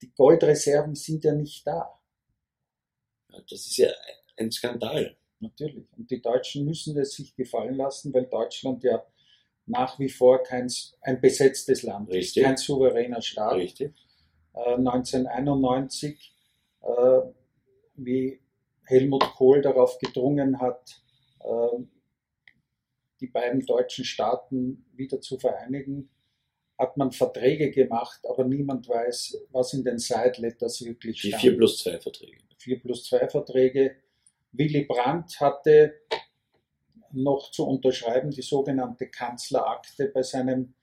[0.00, 2.00] die Goldreserven sind ja nicht da.
[3.28, 3.90] Das ist ja
[4.36, 5.16] ein Skandal.
[5.40, 5.92] Natürlich.
[5.92, 9.04] Und die Deutschen müssen es sich gefallen lassen, weil Deutschland ja
[9.66, 12.42] nach wie vor kein ein besetztes Land Richtig.
[12.42, 13.54] ist, kein souveräner Staat.
[13.54, 13.92] Richtig.
[14.54, 16.32] Äh, 1991,
[16.82, 17.20] äh,
[17.96, 18.40] wie
[18.84, 21.02] Helmut Kohl darauf gedrungen hat,
[21.40, 21.78] äh,
[23.20, 26.10] die beiden deutschen Staaten wieder zu vereinigen,
[26.76, 31.40] hat man Verträge gemacht, aber niemand weiß, was in den Side Letters wirklich Die stand.
[31.40, 32.38] 4 plus 2 Verträge.
[32.58, 33.96] 4 plus 2 Verträge.
[34.52, 35.94] Willy Brandt hatte
[37.14, 40.74] noch zu unterschreiben die sogenannte Kanzlerakte bei seinem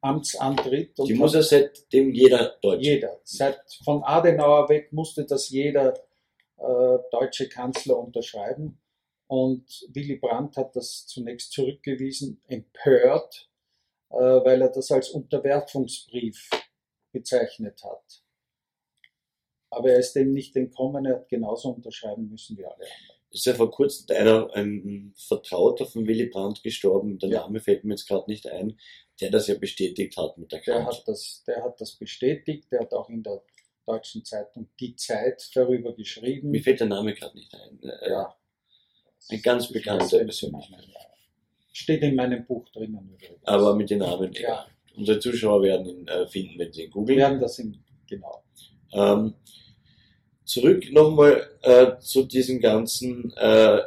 [0.00, 0.96] Amtsantritt.
[0.98, 2.82] Die muss ja seitdem jeder Deutsche.
[2.82, 3.20] jeder.
[3.24, 5.94] Seit von Adenauer weg musste das jeder
[6.56, 8.80] äh, deutsche Kanzler unterschreiben.
[9.26, 13.48] Und Willy Brandt hat das zunächst zurückgewiesen, empört,
[14.10, 16.50] äh, weil er das als Unterwerfungsbrief
[17.12, 18.24] bezeichnet hat.
[19.70, 23.19] Aber er ist dem nicht entkommen, er hat genauso unterschreiben müssen wie alle anderen.
[23.30, 27.40] Ist ja vor kurzem einer, ein Vertrauter von Willy Brandt gestorben, der Ja.
[27.42, 28.78] Name fällt mir jetzt gerade nicht ein,
[29.20, 30.98] der das ja bestätigt hat mit der Der Krankheit.
[30.98, 33.42] hat, das, der hat das bestätigt, der hat auch in der
[33.86, 36.50] deutschen Zeitung Die Zeit darüber geschrieben.
[36.50, 37.80] Mir fällt der Name gerade nicht ein.
[37.82, 38.34] Äh, Ja.
[39.28, 40.84] Ein ganz bekannter Persönlichkeit.
[41.72, 43.46] Steht in meinem Buch drinnen übrigens.
[43.46, 44.66] Aber mit den Namen, Ja.
[44.96, 47.18] Unsere Zuschauer werden ihn äh, finden, wenn sie ihn wir googeln.
[47.18, 48.42] werden das im, genau.
[48.92, 49.34] Ähm,
[50.50, 53.82] zurück nochmal äh, zu diesen ganzen äh,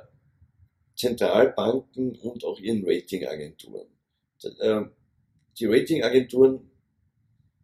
[0.95, 3.87] Zentralbanken und auch ihren Ratingagenturen.
[4.41, 4.85] D- äh,
[5.59, 6.71] die Ratingagenturen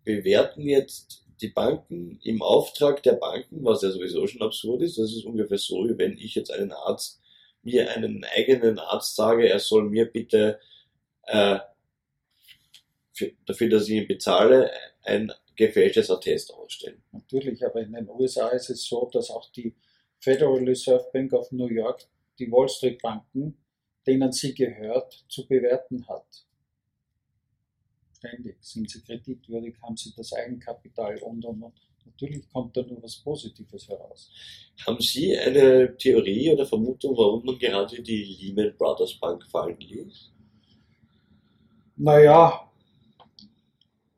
[0.03, 4.97] bewerten jetzt die Banken im Auftrag der Banken, was ja sowieso schon absurd ist.
[4.97, 7.21] Das ist ungefähr so, wie wenn ich jetzt einen Arzt,
[7.63, 10.59] mir einen eigenen Arzt sage, er soll mir bitte
[11.23, 11.59] äh,
[13.13, 14.71] für, dafür, dass ich ihn bezahle,
[15.03, 17.03] ein gefälschtes Attest ausstellen.
[17.11, 19.75] Natürlich, aber in den USA ist es so, dass auch die
[20.19, 22.07] Federal Reserve Bank of New York
[22.39, 23.57] die Wall Street Banken,
[24.07, 26.25] denen sie gehört, zu bewerten hat.
[28.17, 28.57] Ständig.
[28.61, 31.73] Sind sie kreditwürdig, haben sie das Eigenkapital und und und.
[32.05, 34.31] Natürlich kommt da nur was Positives heraus.
[34.85, 40.31] Haben Sie eine Theorie oder Vermutung, warum man gerade die Lehman Brothers Bank fallen ließ?
[41.97, 42.68] Naja,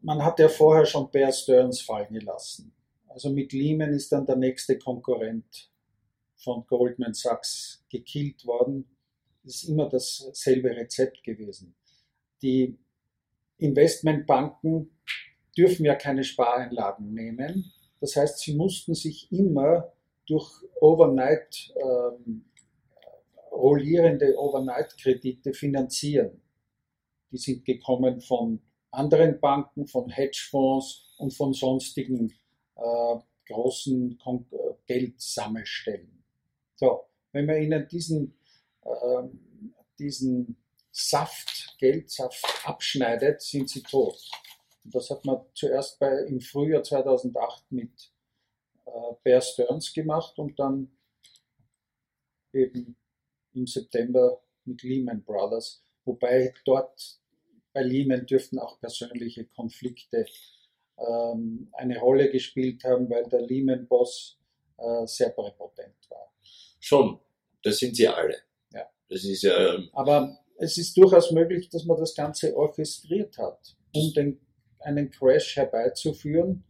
[0.01, 2.73] man hat ja vorher schon Bear Stearns fallen gelassen.
[3.07, 5.69] Also mit Lehman ist dann der nächste Konkurrent
[6.35, 8.85] von Goldman Sachs gekillt worden.
[9.43, 11.75] Das ist immer dasselbe Rezept gewesen.
[12.41, 12.77] Die
[13.57, 14.89] Investmentbanken
[15.55, 17.71] dürfen ja keine Spareinlagen nehmen.
[17.99, 19.93] Das heißt, sie mussten sich immer
[20.25, 22.45] durch Overnight, ähm,
[23.51, 26.41] rollierende Overnight-Kredite finanzieren.
[27.31, 32.33] Die sind gekommen von anderen Banken, von Hedgefonds und von sonstigen
[32.75, 33.15] äh,
[33.47, 34.45] großen Kon
[34.85, 36.23] Geldsammelstellen.
[36.75, 38.37] So, wenn man ihnen diesen,
[38.83, 39.23] äh,
[39.97, 40.57] diesen
[40.91, 44.19] Saft, Geldsaft abschneidet, sind sie tot.
[44.83, 48.11] Und das hat man zuerst bei, im Frühjahr 2008 mit
[48.85, 48.91] äh,
[49.23, 50.91] Bear Stearns gemacht und dann
[52.51, 52.97] eben
[53.53, 57.20] im September mit Lehman Brothers, wobei dort
[57.73, 60.25] bei Lehman dürften auch persönliche Konflikte
[60.97, 64.37] ähm, eine Rolle gespielt haben, weil der Lehman-Boss
[64.77, 66.31] äh, sehr präpotent war.
[66.79, 67.19] Schon,
[67.63, 68.37] das sind sie alle.
[68.73, 68.89] Ja.
[69.09, 69.43] Das ist.
[69.43, 74.39] Ähm, Aber es ist durchaus möglich, dass man das Ganze orchestriert hat, um den,
[74.79, 76.63] einen Crash herbeizuführen,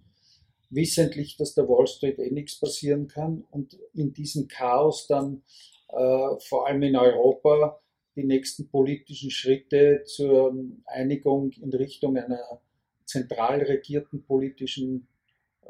[0.70, 5.44] wissentlich, dass der Wall Street eh nichts passieren kann und in diesem Chaos dann
[5.90, 7.82] äh, vor allem in Europa
[8.16, 10.54] die nächsten politischen Schritte zur
[10.86, 12.40] Einigung in Richtung einer
[13.06, 15.08] zentral regierten politischen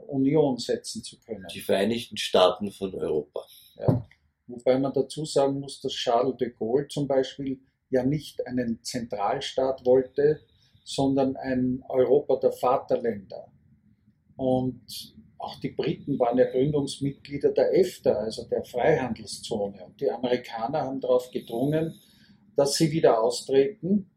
[0.08, 1.46] Union setzen zu können.
[1.54, 3.46] Die Vereinigten Staaten von Europa.
[3.78, 4.08] Ja.
[4.48, 9.86] Wobei man dazu sagen muss, dass Charles de Gaulle zum Beispiel ja nicht einen Zentralstaat
[9.86, 10.42] wollte,
[10.84, 13.48] sondern ein Europa der Vaterländer.
[14.36, 19.86] Und auch die Briten waren ja Gründungsmitglieder der EFTA, also der Freihandelszone.
[19.86, 22.00] Und die Amerikaner haben darauf gedrungen,
[22.56, 24.12] dass sie wieder austreten.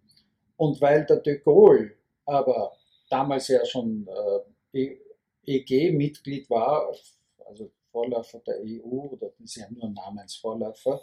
[0.56, 2.72] Und weil der de Gaulle aber
[3.10, 4.08] damals ja schon
[4.72, 4.96] äh,
[5.46, 6.94] EG-Mitglied war,
[7.46, 11.00] also Vorläufer der EU oder sie haben nur Namensvorläufer,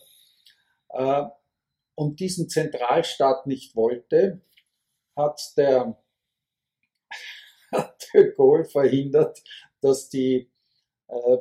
[0.89, 1.23] äh,
[1.95, 4.41] und diesen Zentralstaat nicht wollte,
[5.15, 6.01] hat der
[8.13, 9.41] de Gaulle verhindert,
[9.81, 10.51] dass die
[11.07, 11.37] äh,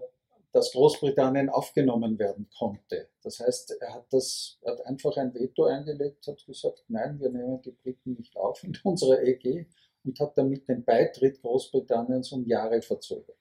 [0.52, 3.08] dass Großbritannien aufgenommen werden konnte.
[3.22, 7.30] Das heißt, er hat das, er hat einfach ein Veto eingelegt, hat gesagt, nein, wir
[7.30, 9.66] nehmen die Briten nicht auf in unserer EG
[10.04, 13.36] und hat damit den Beitritt Großbritanniens um Jahre verzögert.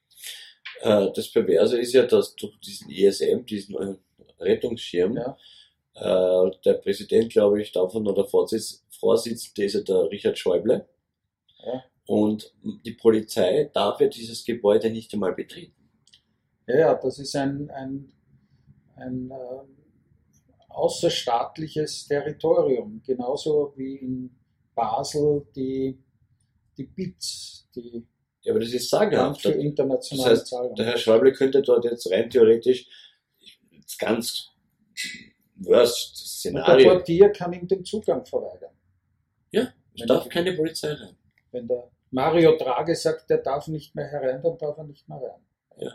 [0.82, 3.98] Äh, das Perverse ist ja, dass durch diesen ESM, diesen
[4.38, 5.36] Rettungsschirm, Ja.
[5.94, 10.86] äh, der Präsident, glaube ich, davon oder Vorsitz, Vorsitzende ist ja der Richard Schäuble.
[11.64, 11.84] Ja.
[12.06, 15.79] Und die Polizei darf ja dieses Gebäude nicht einmal betreten.
[16.66, 18.12] Ja, ja, das ist ein, ein,
[18.96, 19.64] ein äh,
[20.68, 24.30] außerstaatliches Territorium, genauso wie in
[24.74, 25.98] Basel die,
[26.76, 28.06] die BITS, die
[28.42, 29.42] Ja, aber das ist sagenhaft.
[29.42, 30.76] für Das internationale heißt, Zahlungen.
[30.76, 32.86] der Herr Schäuble könnte dort jetzt rein theoretisch
[33.82, 34.50] das ganz
[35.56, 36.90] worst Und der Szenario.
[36.92, 38.70] Portier kann ihm den Zugang verweigern.
[39.52, 41.16] Es darf keine Polizei rein.
[41.50, 45.18] Wenn der Mario Draghi sagt, der darf nicht mehr herein, dann darf er nicht mehr
[45.18, 45.40] rein.
[45.78, 45.92] Ja,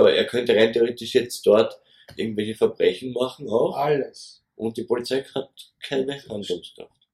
[0.00, 1.80] aber er könnte rein theoretisch jetzt dort
[2.16, 4.42] irgendwelche Verbrechen machen auch Alles.
[4.56, 7.08] und die Polizei hat keine Handlungskraft.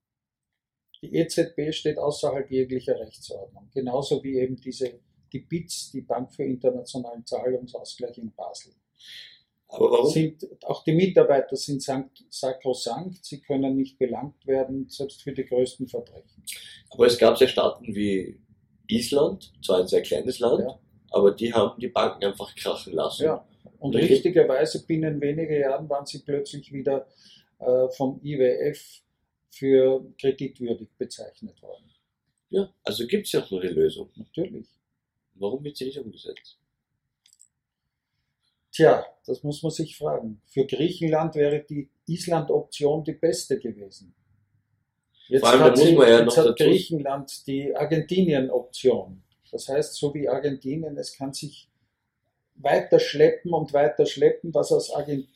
[1.02, 3.70] Die EZB steht außerhalb jeglicher Rechtsordnung.
[3.72, 4.98] Genauso wie eben diese,
[5.32, 8.72] die BITS, die Bank für internationalen Zahlungsausgleich in Basel.
[9.68, 10.10] Aber warum?
[10.10, 15.44] Sind, auch die Mitarbeiter sind sankt, sakrosankt, sie können nicht belangt werden, selbst für die
[15.44, 16.42] größten Verbrechen.
[16.90, 18.40] Aber es gab ja Staaten wie
[18.88, 20.78] Island, zwar ein sehr kleines Land, Ja.
[21.10, 23.24] Aber die haben die Banken einfach krachen lassen.
[23.24, 23.46] Ja.
[23.78, 24.16] Und Richtig.
[24.16, 27.06] richtigerweise binnen weniger Jahren waren sie plötzlich wieder
[27.60, 29.02] äh, vom IWF
[29.50, 31.90] für kreditwürdig bezeichnet worden.
[32.50, 34.10] Ja, also gibt es ja auch nur die Lösung.
[34.16, 34.66] Natürlich.
[35.34, 36.58] Warum wird sie nicht umgesetzt?
[38.72, 40.40] Tja, das muss man sich fragen.
[40.46, 44.14] Für Griechenland wäre die Island-Option die beste gewesen.
[45.28, 49.22] Jetzt Vor allem, da hat, sie, ja jetzt hat Griechenland die Argentinien-Option.
[49.50, 51.68] Das heißt, so wie Argentinien, es kann sich
[52.54, 55.28] weiter schleppen und weiter schleppen, was aus Argent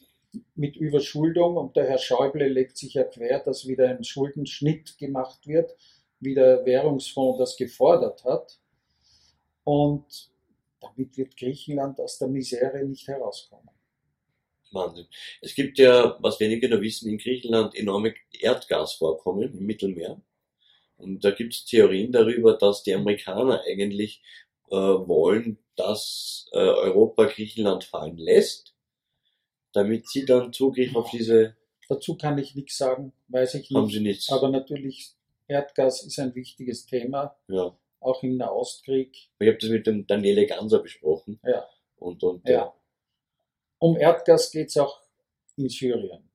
[0.54, 5.46] mit Überschuldung und der Herr Schäuble legt sich ja quer, dass wieder ein Schuldenschnitt gemacht
[5.46, 5.76] wird,
[6.20, 8.58] wie der Währungsfonds das gefordert hat.
[9.64, 10.30] Und
[10.80, 13.68] damit wird Griechenland aus der Misere nicht herauskommen.
[14.72, 15.06] Wahnsinn.
[15.40, 20.20] Es gibt ja, was wenige nur wissen, in Griechenland enorme Erdgasvorkommen im Mittelmeer.
[21.02, 24.22] Und da gibt es Theorien darüber, dass die Amerikaner eigentlich
[24.70, 28.74] äh, wollen, dass äh, Europa Griechenland fallen lässt,
[29.72, 31.56] damit sie dann Zugriff auf diese,
[31.88, 33.94] Dazu kann ich nichts sagen, weiß ich haben nicht.
[33.94, 34.30] sie nichts.
[34.30, 35.12] Aber natürlich
[35.48, 37.76] Erdgas ist ein wichtiges Thema, Ja.
[38.00, 39.28] auch im Nahostkrieg.
[39.40, 41.40] Ich habe das mit dem Daniele Ganser besprochen.
[41.44, 41.66] Ja.
[41.96, 42.72] Und, und Ja.
[43.78, 45.00] Um Erdgas geht es auch
[45.56, 46.30] in Syrien.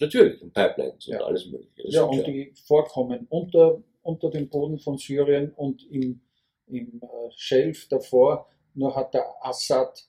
[0.00, 1.20] Natürlich, und Pipelines und Ja.
[1.20, 1.82] alles mögliche.
[1.84, 2.26] das Ja, und klar.
[2.26, 6.20] die vorkommen unter, unter dem Boden von Syrien und im,
[6.66, 8.48] im äh, Schelf davor.
[8.74, 10.04] Nur hat der Assad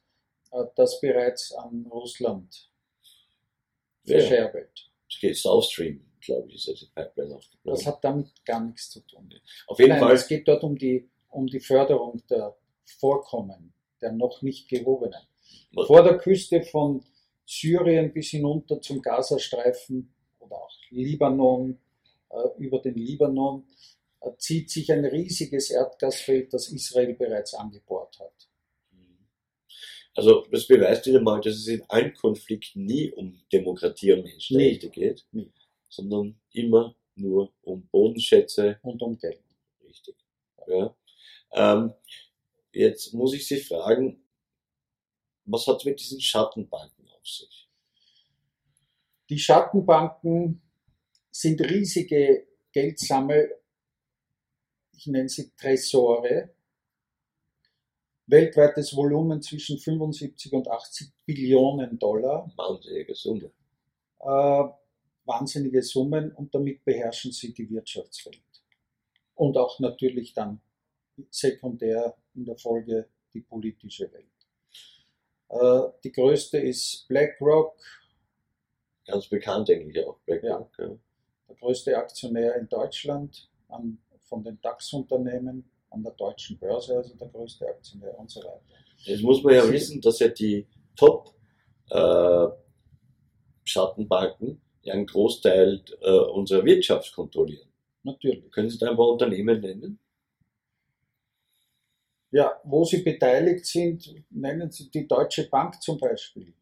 [0.52, 2.70] äh, das bereits an Russland
[4.04, 4.18] Ja.
[4.20, 4.90] verscherbelt.
[5.10, 7.78] Es geht South Stream, glaube ich, ist also die Pipeline aufgeplant.
[7.78, 9.30] Das hat damit gar nichts zu tun.
[9.68, 12.56] Auf jeden Nein, Fall, es geht dort um die, um die Förderung der
[13.00, 15.22] Vorkommen, der noch nicht gehobenen.
[15.88, 17.04] Vor der Küste von
[17.46, 21.80] Syrien bis hinunter zum Gazastreifen oder auch Libanon,
[22.30, 23.66] äh, über den Libanon,
[24.22, 28.50] äh, zieht sich ein riesiges Erdgasfeld, das Israel bereits angebohrt hat.
[30.16, 34.90] also das beweist wieder mal, dass es in allen Konflikten nie um Demokratie und Menschenrechte
[34.90, 35.52] geht, Nie.
[35.90, 38.80] sondern immer nur um Bodenschätze.
[38.82, 39.42] Und um Geld.
[39.84, 40.16] Richtig.
[40.68, 40.96] Ja.
[41.54, 41.94] Ähm,
[42.72, 44.24] jetzt muss ich Sie fragen,
[45.46, 47.70] was hat mit diesen Schattenbanken auf sich?
[49.30, 50.62] Die Schattenbanken
[51.32, 53.52] sind riesige Geldsammel,
[54.94, 56.54] ich nenne sie Tresore,
[58.28, 63.52] weltweites Volumen zwischen 75 und 80 Billionen Dollar, Wahnsinnige Summe.
[64.20, 64.64] äh,
[65.26, 68.42] wahnsinnige Summen und damit beherrschen sie die Wirtschaftswelt.
[69.34, 70.62] Und auch natürlich dann
[71.32, 74.35] sekundär in der Folge die politische Welt.
[75.50, 77.76] Äh, die größte ist BlackRock,
[79.08, 80.18] Ganz bekannt eigentlich auch.
[80.26, 80.90] BlackRock, ja.
[81.48, 87.28] der größte Aktionär in Deutschland an, von den DAX-Unternehmen, an der deutschen Börse, also der
[87.28, 88.62] größte Aktionär und so weiter.
[88.98, 91.36] Jetzt muss man ja Sie- wissen, dass ja die Top
[91.92, 91.96] äh,
[93.68, 97.68] ja einen Großteil äh, unserer Wirtschaft kontrollieren.
[98.04, 98.50] Natürlich.
[98.52, 100.00] Können Sie da ein paar Unternehmen nennen?
[102.36, 106.54] Ja, wo sie beteiligt sind, nennen Sie die Deutsche Bank zum Beispiel,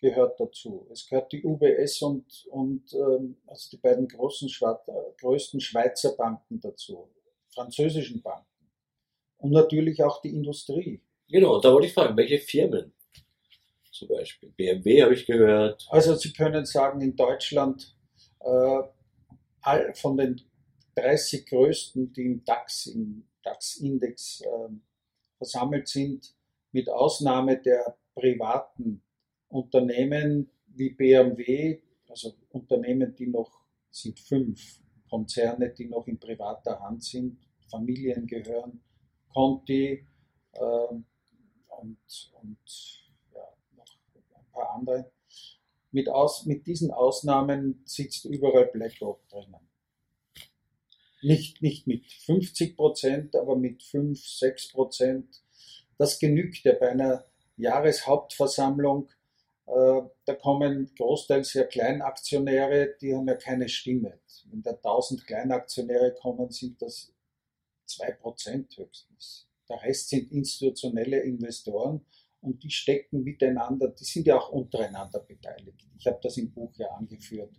[0.00, 0.84] gehört dazu.
[0.90, 4.50] Es gehört die UBS und, und ähm, also die beiden großen,
[5.20, 7.08] größten Schweizer Banken dazu,
[7.54, 8.66] französischen Banken.
[9.36, 11.00] Und natürlich auch die Industrie.
[11.28, 12.92] Genau, da wollte ich fragen, welche Firmen?
[13.92, 15.86] Zum Beispiel BMW habe ich gehört.
[15.88, 17.96] Also Sie können sagen, in Deutschland
[18.40, 18.82] äh,
[19.60, 20.40] all, von den
[20.96, 24.82] 30 größten, die im DAX, im DAX-Index ähm,
[25.36, 26.34] versammelt sind,
[26.72, 29.02] mit Ausnahme der privaten
[29.48, 37.02] Unternehmen wie BMW, also Unternehmen, die noch, sind fünf Konzerne, die noch in privater Hand
[37.02, 38.80] sind, Familien gehören,
[39.32, 40.06] Conti
[40.54, 41.04] ähm,
[41.68, 43.42] und, und ja,
[43.76, 45.10] noch ein paar andere.
[45.92, 49.69] Mit, aus, mit diesen Ausnahmen sitzt überall BlackRock drinnen.
[51.22, 55.42] Nicht, nicht mit 50 Prozent, aber mit 5, 6 Prozent.
[55.98, 57.24] Das genügt ja bei einer
[57.56, 59.10] Jahreshauptversammlung.
[59.66, 64.18] Äh, da kommen großteils ja Kleinaktionäre, die haben ja keine Stimme.
[64.46, 67.12] Wenn da 1000 Kleinaktionäre kommen, sind das
[67.86, 69.46] 2 Prozent höchstens.
[69.68, 72.04] Der Rest sind institutionelle Investoren
[72.40, 75.86] und die stecken miteinander, die sind ja auch untereinander beteiligt.
[75.98, 77.52] Ich habe das im Buch ja angeführt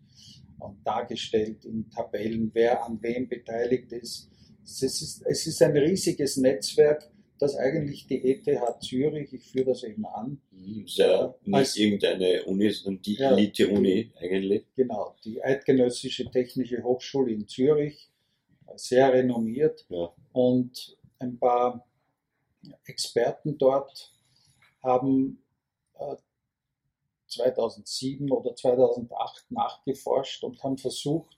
[0.61, 4.29] und dargestellt in Tabellen, wer an wem beteiligt ist.
[4.63, 8.45] Es ist, es ist ein riesiges Netzwerk, das eigentlich die ETH
[8.81, 13.15] Zürich, ich führe das eben an, Hm, Ist ja nicht Als- irgendeine Uni, sondern die
[13.15, 13.31] Ja.
[13.31, 14.63] Elite-Uni eigentlich.
[14.75, 18.11] genau, die Eidgenössische Technische Hochschule in Zürich,
[18.75, 20.13] sehr renommiert Ja.
[20.33, 21.85] und ein paar
[22.85, 24.13] Experten dort
[24.83, 25.41] haben
[25.99, 26.15] äh,
[27.31, 31.37] 2007 oder 2008 nachgeforscht und haben versucht,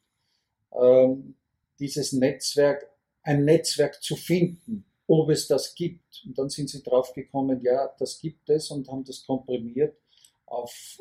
[0.71, 1.35] ähm,
[1.79, 2.89] dieses Netzwerk,
[3.23, 6.23] ein Netzwerk zu finden, ob es das gibt.
[6.25, 9.97] Und dann sind sie draufgekommen, ja, das gibt es und haben das komprimiert
[10.45, 10.99] auf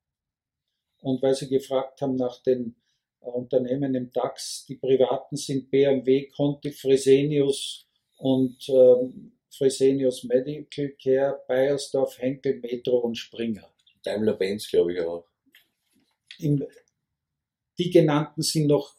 [1.01, 2.77] Und weil Sie gefragt haben nach den
[3.21, 7.89] äh, Unternehmen im DAX, die privaten sind BMW, Conti, Fresenius
[8.19, 13.73] und ähm, Fresenius Medical Care, Bayersdorf, Henkel, Metro und Springer.
[14.03, 15.27] Daimler-Benz, glaube ich auch.
[16.39, 16.67] im,
[17.79, 18.95] die genannten sind noch,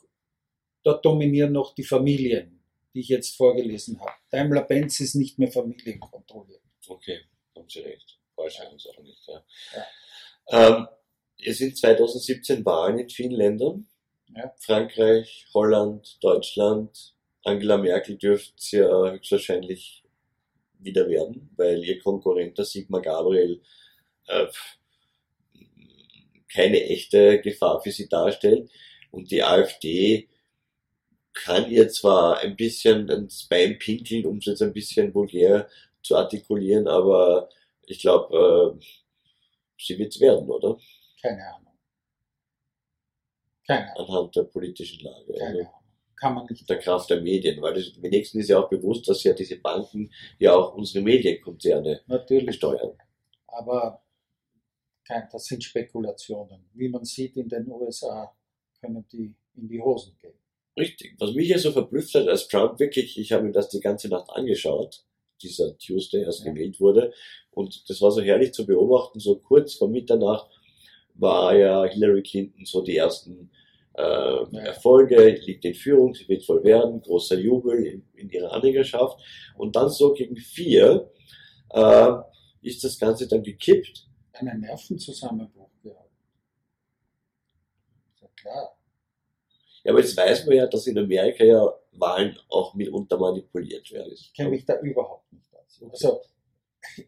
[0.84, 4.14] dort dominieren noch die Familien, die ich jetzt vorgelesen habe.
[4.30, 6.62] Daimler-Benz ist nicht mehr familienkontrolliert.
[6.88, 7.22] Okay,
[7.56, 8.20] haben Sie recht.
[8.36, 9.28] Wahrscheinlich auch nicht.
[9.28, 9.46] Ja.
[9.76, 10.68] Ja.
[10.78, 10.88] Ähm,
[11.46, 13.88] es sind 2017 Wahlen in vielen Ländern.
[14.36, 14.54] Ja.
[14.60, 17.16] Frankreich, Holland, Deutschland.
[17.44, 20.03] Angela Merkel dürfte ja höchstwahrscheinlich
[20.84, 23.62] wieder werden, weil ihr Konkurrent, der Sigmar Gabriel,
[24.28, 24.48] äh,
[26.52, 28.70] keine echte Gefahr für sie darstellt.
[29.12, 30.28] Und die AfD
[31.34, 35.68] kann ihr zwar ein bisschen ins Bein pinkeln, um es jetzt ein bisschen vulgär
[36.04, 37.50] zu artikulieren, aber
[37.86, 38.86] ich glaube, äh,
[39.78, 40.78] sie wird es werden, oder?
[41.22, 41.74] Keine Ahnung.
[43.66, 44.10] Keine Ahnung.
[44.10, 45.34] Anhand der politischen Lage.
[45.34, 45.83] Keine also, Ahnung.
[46.24, 46.70] Kann man nicht.
[46.70, 50.10] Der Kraft der Medien, weil das, wenigstens ist ja auch bewusst, dass ja diese Banken
[50.40, 52.56] ja auch unsere Medienkonzerne Natürlich.
[52.56, 52.98] steuern.
[53.48, 54.02] Aber
[55.06, 56.64] kein, das sind Spekulationen.
[56.76, 58.34] Wie man sieht, in den USA
[58.80, 60.40] können die in die Hosen gehen.
[60.78, 61.16] Richtig.
[61.20, 64.08] Was mich ja so verblüfft hat, als Trump wirklich, ich habe mir das die ganze
[64.08, 65.04] Nacht angeschaut,
[65.42, 66.54] dieser Tuesday, als ja.
[66.54, 67.14] gewählt wurde,
[67.52, 70.50] und das war so herrlich zu beobachten, so kurz vor Mitternacht
[71.16, 73.52] war ja Hillary Clinton so die ersten
[73.94, 74.58] äh.
[74.66, 79.20] Erfolge, liegt in Führung, sie wird voll werden, großer Jubel in, in ihrer Anhängerschaft.
[79.58, 81.12] Und dann so gegen vier
[81.70, 82.12] äh,
[82.62, 84.08] ist das Ganze dann gekippt.
[84.34, 86.12] Einen Nervenzusammenbruch gehabt.
[88.22, 88.78] Ja klar.
[89.84, 94.14] Ja, aber jetzt weiß man ja, dass in Amerika ja Wahlen auch mitunter manipuliert werden.
[94.14, 95.84] Ich kenne mich da überhaupt nicht aus.
[95.92, 96.22] Also,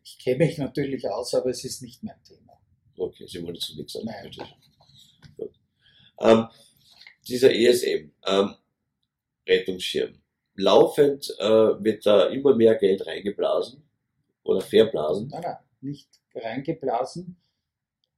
[0.04, 2.60] ich kenne mich natürlich aus, aber es ist nicht mein Thema.
[2.98, 4.06] Okay, Sie wollen zu nichts sagen.
[4.06, 4.32] Nein.
[6.20, 6.48] Ähm,
[7.28, 8.55] dieser ESM, ähm,
[9.47, 10.19] Rettungsschirm.
[10.55, 13.84] Laufend äh, wird da immer mehr Geld reingeblasen
[14.43, 15.28] oder verblasen.
[15.30, 17.38] Nein, nein, nicht reingeblasen.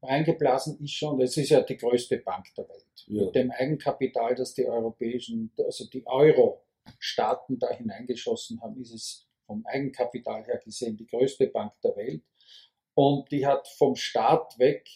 [0.01, 2.85] Reingeblasen ist schon, das ist ja die größte Bank der Welt.
[3.07, 3.25] Ja.
[3.25, 9.65] Mit dem Eigenkapital, das die europäischen, also die Euro-Staaten da hineingeschossen haben, ist es vom
[9.65, 12.21] Eigenkapital her gesehen die größte Bank der Welt.
[12.93, 14.87] Und die hat vom Staat weg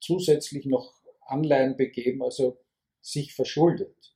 [0.00, 0.94] zusätzlich noch
[1.26, 2.58] Anleihen begeben, also
[3.02, 4.14] sich verschuldet.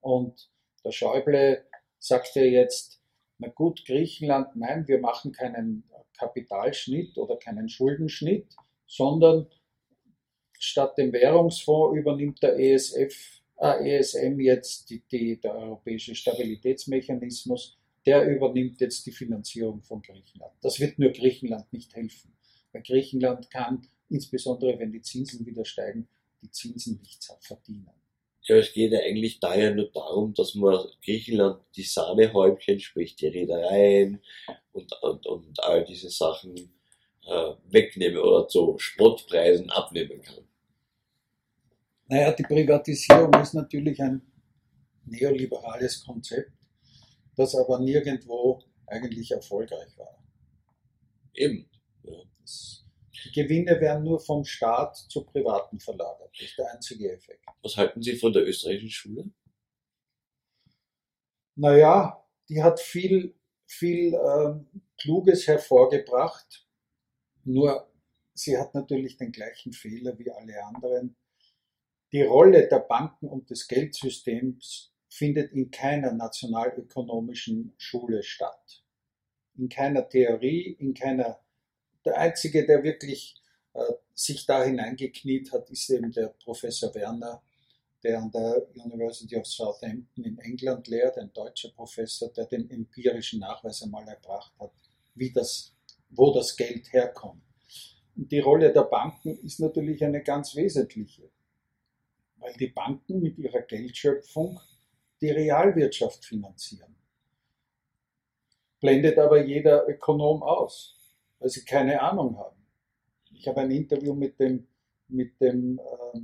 [0.00, 0.50] Und
[0.84, 1.64] der Schäuble
[1.98, 3.00] sagt ja jetzt,
[3.38, 5.84] na gut, Griechenland, nein, wir machen keinen
[6.18, 8.54] Kapitalschnitt oder keinen Schuldenschnitt,
[8.86, 9.46] sondern
[10.58, 17.76] statt dem Währungsfonds übernimmt der ESF, äh, ESM jetzt die, die, der Europäische Stabilitätsmechanismus,
[18.06, 20.52] der übernimmt jetzt die Finanzierung von Griechenland.
[20.60, 22.36] Das wird nur Griechenland nicht helfen,
[22.72, 26.08] weil Griechenland kann, insbesondere wenn die Zinsen wieder steigen,
[26.44, 27.90] die Zinsen nicht verdienen.
[28.42, 33.28] Ja, es geht ja eigentlich daher nur darum, dass man Griechenland die Sahnehäubchen, sprich die
[33.28, 34.22] Reedereien
[34.72, 36.54] und, und, und all diese Sachen
[37.24, 40.44] äh, wegnehmen oder zu Spottpreisen abnehmen kann.
[42.06, 44.20] Naja, die Privatisierung ist natürlich ein
[45.06, 46.52] neoliberales Konzept,
[47.36, 50.22] das aber nirgendwo eigentlich erfolgreich war.
[51.32, 51.66] Eben.
[52.02, 52.12] Ja.
[53.24, 56.30] Die Gewinne werden nur vom Staat zu Privaten verlagert.
[56.32, 57.44] Das ist der einzige Effekt.
[57.62, 59.30] Was halten Sie von der österreichischen Schule?
[61.56, 63.34] Naja, die hat viel,
[63.66, 66.66] viel ähm, Kluges hervorgebracht.
[67.44, 67.88] Nur
[68.34, 71.16] sie hat natürlich den gleichen Fehler wie alle anderen.
[72.12, 78.84] Die Rolle der Banken und des Geldsystems findet in keiner nationalökonomischen Schule statt.
[79.56, 81.43] In keiner Theorie, in keiner.
[82.04, 83.34] Der einzige, der wirklich
[83.72, 83.80] äh,
[84.14, 87.42] sich da hineingekniet hat, ist eben der Professor Werner,
[88.02, 93.40] der an der University of Southampton in England lehrt, ein deutscher Professor, der den empirischen
[93.40, 94.72] Nachweis einmal erbracht hat,
[95.14, 95.74] wie das,
[96.10, 97.42] wo das Geld herkommt.
[98.14, 101.30] Und die Rolle der Banken ist natürlich eine ganz wesentliche,
[102.36, 104.60] weil die Banken mit ihrer Geldschöpfung
[105.20, 106.94] die Realwirtschaft finanzieren.
[108.80, 110.94] Blendet aber jeder Ökonom aus,
[111.44, 112.56] weil sie keine Ahnung haben.
[113.34, 114.66] Ich habe ein Interview mit dem,
[115.08, 116.20] mit dem äh,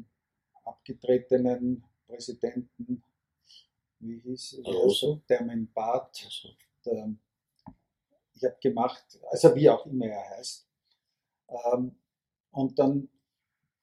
[0.64, 3.05] abgetretenen Präsidenten,
[3.99, 6.27] wie hieß er, der mein Bart,
[6.87, 7.14] der,
[8.33, 10.66] ich habe gemacht, also wie auch immer er heißt.
[11.51, 11.97] Ähm,
[12.53, 13.11] und dann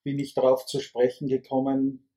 [0.01, 2.09] bin ich darauf zu sprechen gekommen,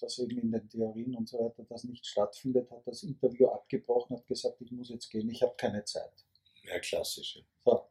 [0.00, 4.16] dass eben in den Theorien und so weiter das nicht stattfindet, hat das Interview abgebrochen,
[4.16, 6.26] hat gesagt, ich muss jetzt gehen, ich habe keine Zeit.
[6.64, 7.44] Ja, klassisch.
[7.64, 7.88] So.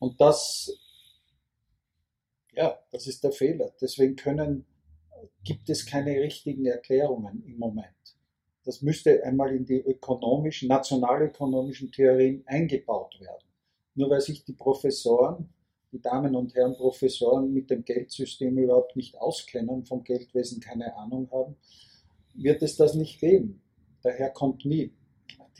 [0.00, 0.76] Und das,
[2.52, 3.72] ja, das ist der Fehler.
[3.80, 4.66] Deswegen können,
[5.44, 7.94] gibt es keine richtigen Erklärungen im Moment.
[8.64, 13.46] Das müsste einmal in die ökonomischen, nationalökonomischen Theorien eingebaut werden.
[13.94, 15.48] Nur weil sich die Professoren
[15.92, 21.28] die Damen und Herren Professoren mit dem Geldsystem überhaupt nicht auskennen, vom Geldwesen keine Ahnung
[21.32, 21.56] haben,
[22.34, 23.60] wird es das nicht geben.
[24.02, 24.92] Daher kommt nie.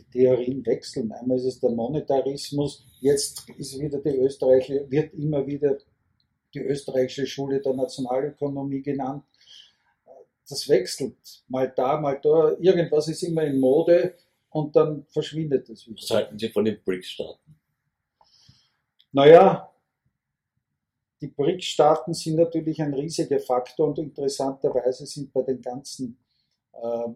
[0.01, 1.13] Die Theorien wechseln.
[1.13, 5.77] Einmal ist es der Monetarismus, jetzt ist wieder die österreichische, wird immer wieder
[6.55, 9.25] die österreichische Schule der Nationalökonomie genannt.
[10.49, 11.17] Das wechselt
[11.49, 12.57] mal da, mal da.
[12.59, 14.15] Irgendwas ist immer in Mode
[14.51, 16.01] und dann verschwindet es wieder.
[16.01, 17.55] Was halten Sie von den BRICS-Staaten?
[19.13, 19.71] Naja,
[21.21, 26.19] die BRICS-Staaten sind natürlich ein riesiger Faktor und interessanterweise sind bei den ganzen
[26.73, 27.09] äh,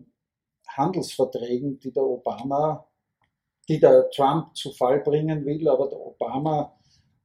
[0.68, 2.86] Handelsverträgen, die der Obama,
[3.68, 6.74] die der Trump zu Fall bringen will, aber der Obama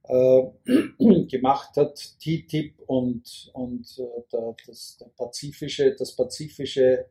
[0.04, 0.42] äh,
[1.26, 7.06] gemacht hat, TTIP und, und äh, das, der pazifische, das pazifische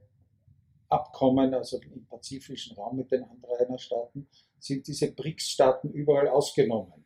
[0.90, 4.28] Abkommen, also im pazifischen Raum mit den Anrainerstaaten,
[4.58, 7.06] sind diese BRICS-Staaten überall ausgenommen.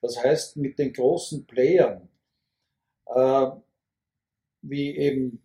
[0.00, 2.08] Das heißt, mit den großen Playern,
[3.06, 3.46] äh,
[4.62, 5.42] wie eben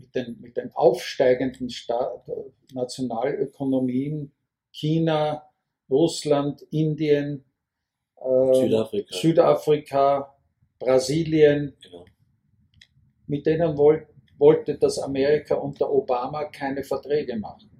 [0.00, 2.28] mit den, mit den aufsteigenden Staat,
[2.72, 4.32] Nationalökonomien,
[4.72, 5.44] China,
[5.88, 7.44] Russland, Indien,
[8.16, 9.14] äh, Südafrika.
[9.16, 10.34] Südafrika,
[10.78, 12.04] Brasilien, Genau.
[13.26, 14.06] mit denen wollt,
[14.38, 17.70] wollte das Amerika unter Obama keine Verträge machen.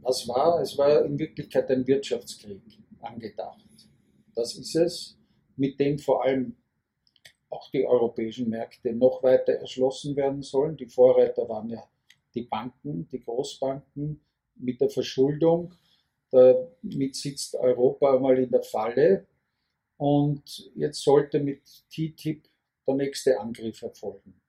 [0.00, 0.60] Was war?
[0.60, 2.62] Es war in Wirklichkeit ein Wirtschaftskrieg
[3.00, 3.64] angedacht.
[4.34, 5.18] Das ist es,
[5.56, 6.56] mit dem vor allem
[7.50, 10.76] auch die europäischen Märkte noch weiter erschlossen werden sollen.
[10.76, 11.88] Die Vorreiter waren ja
[12.34, 14.20] die Banken, die Großbanken
[14.56, 15.74] mit der Verschuldung.
[16.30, 19.26] Damit sitzt Europa einmal in der Falle.
[19.96, 22.48] Und jetzt sollte mit TTIP
[22.86, 24.40] der nächste Angriff erfolgen.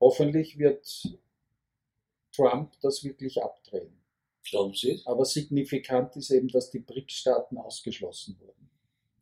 [0.00, 1.18] Hoffentlich wird
[2.32, 3.98] Trump das wirklich abdrehen.
[4.50, 5.00] Glauben Sie?
[5.06, 8.68] Aber signifikant ist eben, dass die BRICS-Staaten ausgeschlossen wurden.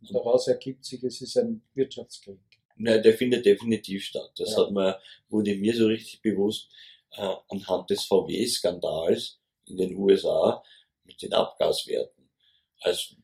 [0.02, 2.38] Und daraus ergibt sich, es ist ein Wirtschaftskrieg.
[2.76, 4.32] Na, der findet definitiv statt.
[4.36, 4.62] Das Ja.
[4.64, 4.94] hat man,
[5.28, 6.68] wurde mir so richtig bewusst
[7.16, 10.62] äh, anhand des VW-Skandals in den USA
[11.04, 12.28] mit den Abgaswerten.
[12.80, 13.14] Also,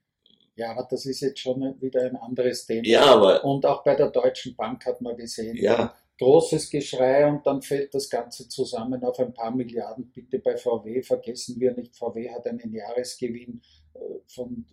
[0.54, 2.86] Ja, aber das ist jetzt schon wieder ein anderes Thema.
[2.86, 7.46] ja, aber Und auch bei der Deutschen Bank hat man gesehen, ja, großes Geschrei und
[7.46, 10.10] dann fällt das Ganze zusammen auf ein paar Milliarden.
[10.12, 13.62] Bitte bei VW vergessen wir nicht, VW hat einen Jahresgewinn
[13.94, 14.66] äh, von,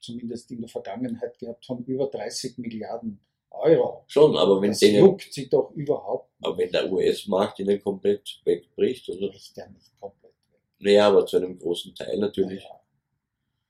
[0.00, 3.20] zumindest in der Vergangenheit gehabt, von über 30 Milliarden
[3.50, 4.04] Euro.
[4.06, 8.40] schon, aber wenn Das denen, juckt sie doch überhaupt aber wenn der US-Markt ihnen komplett
[8.44, 9.28] wegbricht, oder?
[9.28, 10.60] nicht, ja nicht komplett weg.
[10.78, 12.62] Naja, aber zu einem großen Teil natürlich.
[12.62, 12.80] Ja.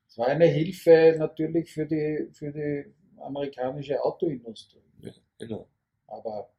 [0.07, 4.83] Es war eine Hilfe natürlich für die, für die amerikanische Autoindustrie.
[5.01, 5.67] Ja, genau.
[6.07, 6.51] Aber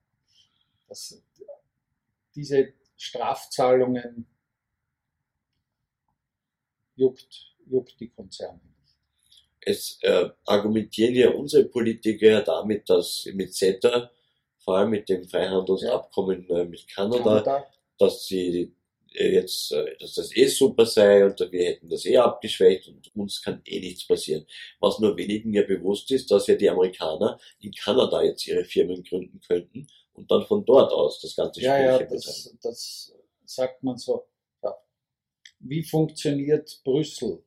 [0.87, 1.21] das,
[2.35, 4.25] diese Strafzahlungen
[6.95, 8.78] juckt, juckt die Konzerne nicht.
[9.69, 14.11] Es äh, argumentieren ja unsere Politiker damit, dass mit CETA,
[14.57, 17.65] vor allem mit dem Freihandelsabkommen äh, mit Kanada, Kanada,
[17.97, 18.73] dass sie
[19.13, 23.15] äh, jetzt, äh, dass das eh super sei und wir hätten das eh abgeschwächt und
[23.15, 24.45] uns kann eh nichts passieren.
[24.79, 29.03] Was nur wenigen ja bewusst ist, dass ja die Amerikaner in Kanada jetzt ihre Firmen
[29.03, 32.59] gründen könnten und dann von dort aus das ganze ja, ja, Spielchen betreiben.
[32.61, 33.15] das, das
[33.45, 34.25] sagt man so.
[34.63, 34.75] Ja.
[35.59, 37.43] Wie funktioniert Brüssel?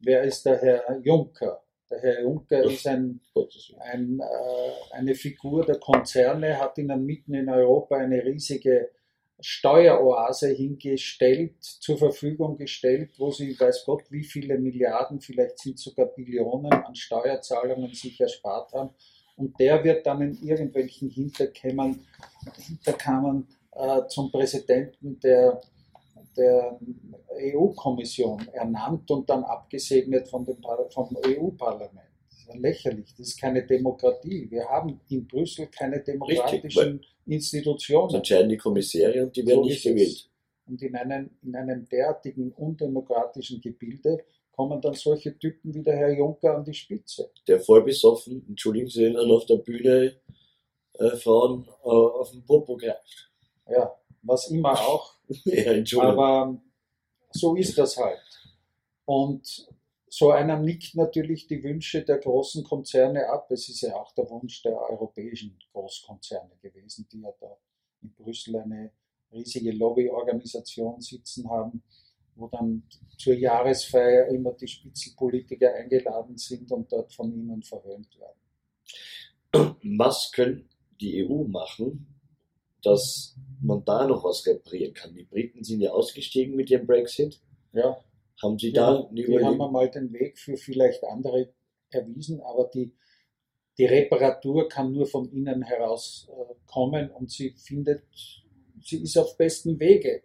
[0.00, 1.62] Wer ist der Herr Juncker?
[1.90, 3.20] Der Herr Juncker ist ein
[3.80, 8.90] ein, äh, eine Figur der Konzerne, hat ihnen mitten in Europa eine riesige
[9.40, 16.06] Steueroase hingestellt, zur Verfügung gestellt, wo sie, weiß Gott, wie viele Milliarden, vielleicht sind sogar
[16.06, 18.90] Billionen an Steuerzahlungen sich erspart haben.
[19.36, 22.06] Und der wird dann in irgendwelchen Hinterkammern,
[22.58, 25.60] Hinterkammern äh, zum Präsidenten der,
[26.36, 26.78] der
[27.54, 30.58] EU-Kommission ernannt und dann abgesegnet von dem,
[30.90, 32.08] vom EU-Parlament.
[32.28, 34.50] Das ist ja lächerlich, das ist keine Demokratie.
[34.50, 38.08] Wir haben in Brüssel keine demokratischen Institutionen.
[38.08, 40.30] Das entscheiden die Kommissäre und die werden So nicht gewählt.
[40.66, 46.12] Und in einem, in einem derartigen undemokratischen Gebilde kommen dann solche Typen wie der Herr
[46.12, 47.30] Juncker an die Spitze.
[47.48, 50.16] Der voll besoffen, entschuldigen Sie, dann auf der Bühne
[50.94, 53.30] äh, Frauen äh, auf den Popo greift.
[53.68, 55.14] Ja, was immer auch.
[55.44, 56.02] ja.
[56.02, 56.60] Aber
[57.32, 58.20] so ist das halt.
[59.04, 59.68] Und
[60.08, 63.50] so einer nickt natürlich die Wünsche der großen Konzerne ab.
[63.50, 67.56] Es ist ja auch der Wunsch der europäischen Großkonzerne gewesen, die ja da
[68.02, 68.90] in Brüssel eine
[69.32, 71.82] riesige Lobbyorganisation sitzen haben,
[72.34, 72.82] wo dann
[73.18, 79.76] zur Jahresfeier immer die Spitzenpolitiker eingeladen sind und dort von ihnen verhöhnt werden.
[79.98, 80.64] was könnte
[81.00, 82.19] die EU machen,
[82.82, 85.14] dass man da noch was reparieren kann?
[85.14, 87.40] Die Briten sind ja ausgestiegen mit ihrem Brexit.
[87.72, 87.98] Ja,
[88.42, 89.72] Haben Sie da eine die haben Überlegung?
[89.72, 91.52] mal den Weg für vielleicht andere
[91.90, 92.92] erwiesen, aber die,
[93.78, 98.02] die Reparatur kann nur von innen heraus äh, kommen und sie findet,
[98.82, 100.22] sie ist auf besten Wege.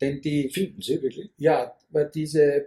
[0.00, 1.30] Denn die, Finden Sie wirklich?
[1.38, 2.66] ja, weil diese, äh,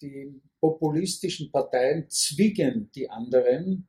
[0.00, 3.86] die populistischen Parteien zwingen die anderen,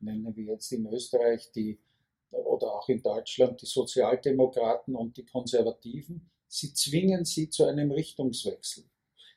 [0.00, 1.78] nennen wir jetzt in Österreich die,
[2.32, 8.84] oder auch in Deutschland die Sozialdemokraten und die Konservativen, sie zwingen sie zu einem Richtungswechsel.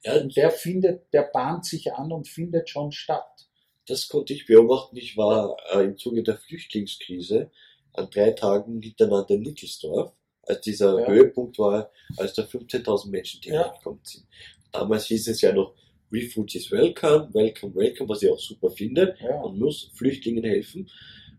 [0.03, 3.47] Ja, Und der findet, der bahnt sich an und findet schon statt.
[3.87, 4.97] das konnte ich beobachten.
[4.97, 7.51] Ich war äh, im Zuge der Flüchtlingskrise
[7.93, 10.11] an drei Tagen hintereinander in Nickelsdorf,
[10.43, 11.07] als dieser Ja.
[11.07, 13.63] Höhepunkt war, als da 15.000 Menschen Ja.
[13.65, 14.25] hergekommen sind.
[14.71, 15.73] Damals hieß es ja noch,
[16.11, 19.15] Refugees welcome, welcome, welcome, was ich auch super finde.
[19.19, 19.41] Ja.
[19.41, 20.89] Man muss Flüchtlingen helfen.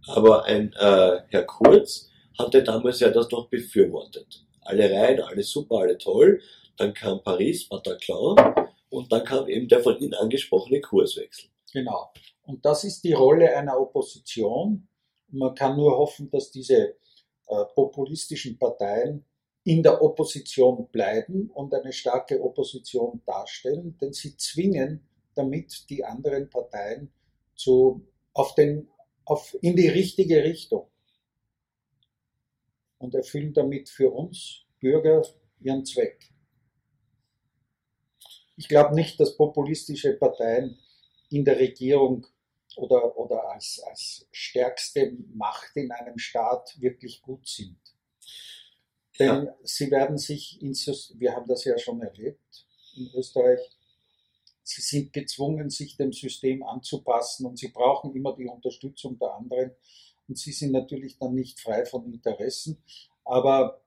[0.06, 4.44] Aber ein äh, Herr Kurz hatte damals ja das noch befürwortet.
[4.62, 6.40] Alle rein, alles super, alle toll.
[6.76, 11.48] Dann kam Paris, Bataclan und dann kam eben der von Ihnen angesprochene Kurswechsel.
[11.72, 12.10] Genau.
[12.42, 14.86] Und das ist die Rolle einer Opposition.
[15.28, 16.94] Man kann nur hoffen, dass diese
[17.48, 19.24] äh, populistischen Parteien
[19.64, 26.48] in der Opposition bleiben und eine starke Opposition darstellen, denn sie zwingen damit die anderen
[26.48, 27.12] Parteien
[27.54, 28.88] zu, auf den,
[29.26, 30.88] auf, in die richtige Richtung
[32.98, 35.22] und erfüllen damit für uns Bürger
[35.60, 36.32] ihren Zweck.
[38.56, 40.78] Ich glaube nicht, dass populistische Parteien
[41.28, 42.26] in der Regierung
[42.76, 47.78] oder, oder als, als stärkste Macht in einem Staat wirklich gut sind.
[49.18, 52.66] Denn sie werden sich, ins, wir haben das ja schon erlebt
[52.96, 53.60] in Österreich,
[54.66, 59.72] sie sind gezwungen, sich dem System anzupassen und sie brauchen immer die Unterstützung der anderen.
[60.28, 62.82] Und sie sind natürlich dann nicht frei von Interessen,
[63.24, 63.82] aber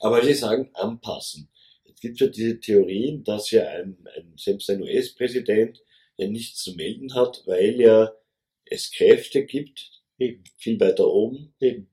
[0.00, 1.48] Aber Sie sagen anpassen.
[1.84, 5.82] Es gibt ja diese Theorien, dass ja ein, ein selbst ein US-Präsident
[6.16, 8.12] ja nichts zu melden hat, weil ja
[8.64, 11.88] es Kräfte gibt, eben, viel weiter oben, eben.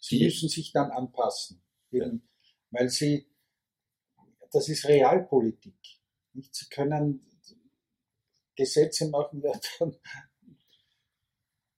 [0.00, 1.62] Sie Die- müssen sich dann anpassen,
[1.92, 2.28] eben,
[2.70, 3.26] weil sie,
[4.52, 5.97] das ist Realpolitik.
[6.32, 6.54] Nicht?
[6.54, 7.24] Sie können
[8.56, 9.42] Gesetze machen,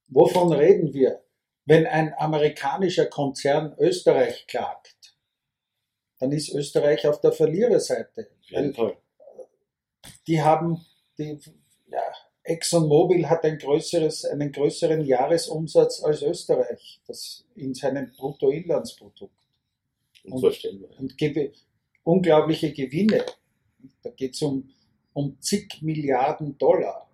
[0.09, 1.23] wovon reden wir?
[1.67, 5.17] Wenn ein amerikanischer Konzern Österreich klagt,
[6.19, 8.31] dann ist Österreich auf der Verliererseite.
[8.77, 8.97] auf
[10.27, 10.85] die haben,
[11.19, 11.39] die,
[11.89, 12.03] ja,
[12.43, 19.35] ExxonMobil hat ein größeres, einen größeren Jahresumsatz als Österreich, das in seinem Bruttoinlandsprodukt
[20.25, 20.91] Unvorstellbar.
[20.99, 21.53] und gebe
[22.03, 23.25] unglaubliche Gewinne.
[24.03, 24.71] Da geht es um,
[25.13, 27.11] um zig Milliarden Dollar.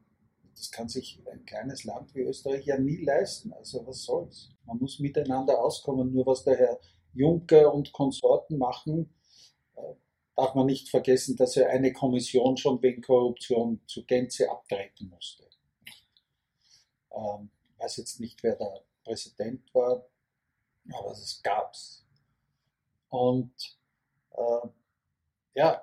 [0.55, 3.53] Das kann sich ein kleines Land wie Österreich ja nie leisten.
[3.53, 4.51] Also was soll's?
[4.65, 6.13] Man muss miteinander auskommen.
[6.13, 6.81] Nur was der Herr
[7.13, 9.15] Juncker und Konsorten machen,
[9.75, 9.95] äh,
[10.35, 15.45] darf man nicht vergessen, dass er eine Kommission schon wegen Korruption zu Gänze abtreten musste.
[17.15, 20.07] Ähm, ich weiß jetzt nicht, wer der Präsident war,
[20.93, 22.05] aber das gab's.
[23.09, 23.53] Und
[24.33, 24.69] äh,
[25.55, 25.83] ja,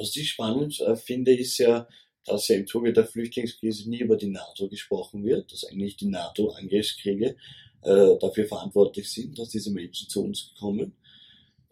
[0.00, 1.86] Was ich spannend äh, finde, ist ja,
[2.24, 6.08] dass ja im Zuge der Flüchtlingskrise nie über die NATO gesprochen wird, dass eigentlich die
[6.08, 7.36] NATO-Angriffskriege
[7.82, 10.94] äh, dafür verantwortlich sind, dass diese Menschen zu uns kommen.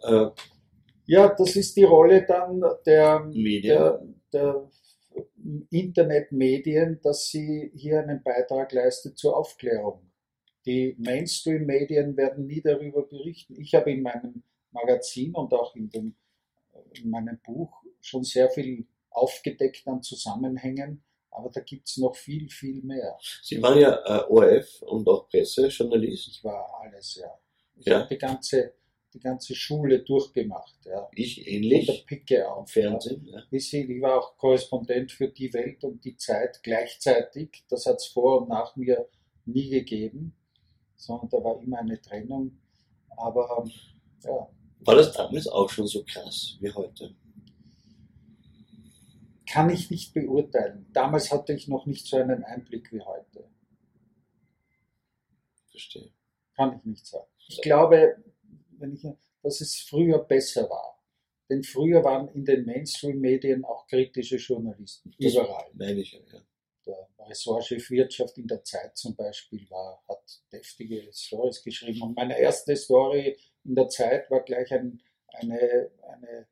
[0.02, 0.26] Äh,
[1.06, 3.62] ja, das ist die Rolle dann der, Medien.
[3.62, 4.70] der, der
[5.70, 10.02] Internetmedien, dass sie hier einen Beitrag leistet zur Aufklärung.
[10.66, 13.58] Die Mainstream-Medien werden nie darüber berichten.
[13.58, 16.14] Ich habe in meinem Magazin und auch in, dem,
[16.92, 22.48] in meinem Buch schon sehr viel aufgedeckt an Zusammenhängen, aber da gibt es noch viel,
[22.50, 23.16] viel mehr.
[23.42, 26.28] Sie waren ja äh, ORF und auch Pressejournalist.
[26.28, 27.38] Ich war alles, ja.
[27.76, 28.00] Ich Ja.
[28.00, 28.74] habe die ganze,
[29.14, 31.08] die ganze Schule durchgemacht, ja.
[31.14, 32.06] Ich Von der ähnlich.
[32.06, 32.74] Picke auf.
[32.74, 32.82] Ja.
[32.90, 33.26] Fernsehen.
[33.26, 33.42] Ja.
[33.58, 37.64] Sie, ich war auch Korrespondent für die Welt und die Zeit gleichzeitig.
[37.68, 39.08] Das hat es vor und nach mir
[39.44, 40.34] nie gegeben,
[40.96, 42.58] sondern da war immer eine Trennung.
[43.16, 43.72] Aber ähm,
[44.24, 44.48] ja,
[44.80, 47.14] War das damals auch schon so krass wie heute?
[49.48, 50.86] Kann ich nicht beurteilen.
[50.92, 53.48] Damals hatte ich noch nicht so einen Einblick wie heute.
[55.70, 56.12] Verstehe.
[56.54, 57.26] Kann ich nicht sagen.
[57.48, 58.22] Ich glaube,
[58.78, 59.06] wenn ich,
[59.42, 61.02] dass es früher besser war.
[61.48, 65.14] Denn früher waren in den Mainstream-Medien auch kritische Journalisten.
[65.18, 65.70] Das Überall.
[65.72, 66.20] Meine ich ja.
[66.86, 72.02] der Ressortchef Wirtschaft in der Zeit zum Beispiel war, hat deftige Stories geschrieben.
[72.02, 76.48] Und meine erste Story in der Zeit war gleich ein, eine, eine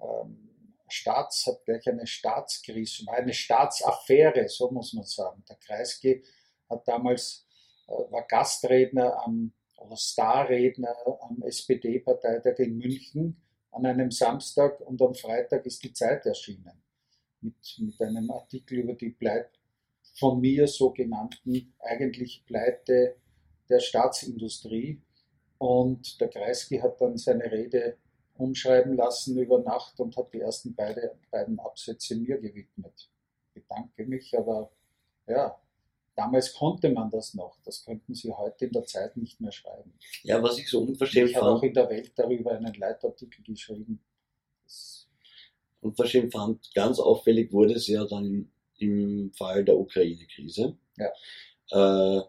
[0.00, 0.50] ähm,
[0.90, 5.44] Staats, hat gleich eine Staatskrise, eine Staatsaffäre, so muss man sagen.
[5.48, 6.22] Der Kreisky
[6.68, 7.46] hat damals,
[7.88, 13.40] äh, war Gastredner am, oder Starredner am SPD-Parteitag in München
[13.72, 16.82] an einem Samstag und am Freitag ist die Zeit erschienen.
[17.40, 19.58] mit, mit einem Artikel über die Pleite,
[20.18, 23.16] von mir so genannten eigentlich Pleite
[23.68, 25.00] der Staatsindustrie.
[25.58, 27.96] Und der Kreisky hat dann seine Rede
[28.40, 33.10] umschreiben lassen über Nacht und hat die ersten beide, beiden Absätze mir gewidmet.
[33.54, 34.70] Ich bedanke mich, aber
[35.26, 35.58] ja,
[36.16, 37.56] damals konnte man das noch.
[37.64, 39.92] Das könnten Sie heute in der Zeit nicht mehr schreiben.
[40.22, 44.00] Ja, was ich so unverschämt ich habe auch in der Welt darüber einen Leitartikel geschrieben.
[44.64, 45.08] Das
[45.80, 50.76] unverschämt fand, ganz auffällig wurde es ja dann im Fall der Ukraine-Krise.
[50.96, 52.18] Ja.
[52.18, 52.22] Äh,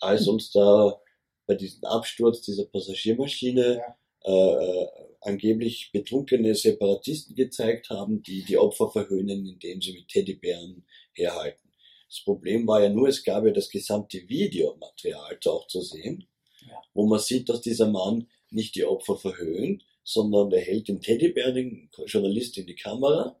[0.00, 1.00] als uns da
[1.46, 3.96] bei diesem Absturz dieser Passagiermaschine Ja.
[4.24, 4.88] äh,
[5.22, 11.70] angeblich betrunkene Separatisten gezeigt haben, die die Opfer verhöhnen, indem sie mit Teddybären herhalten.
[12.08, 16.26] Das Problem war ja nur, es gab ja das gesamte Videomaterial auch zu sehen,
[16.68, 16.76] Ja.
[16.94, 21.52] wo man sieht, dass dieser Mann nicht die Opfer verhöhnt, sondern er hält den Teddybär,
[21.52, 23.36] den Journalist in die Kamera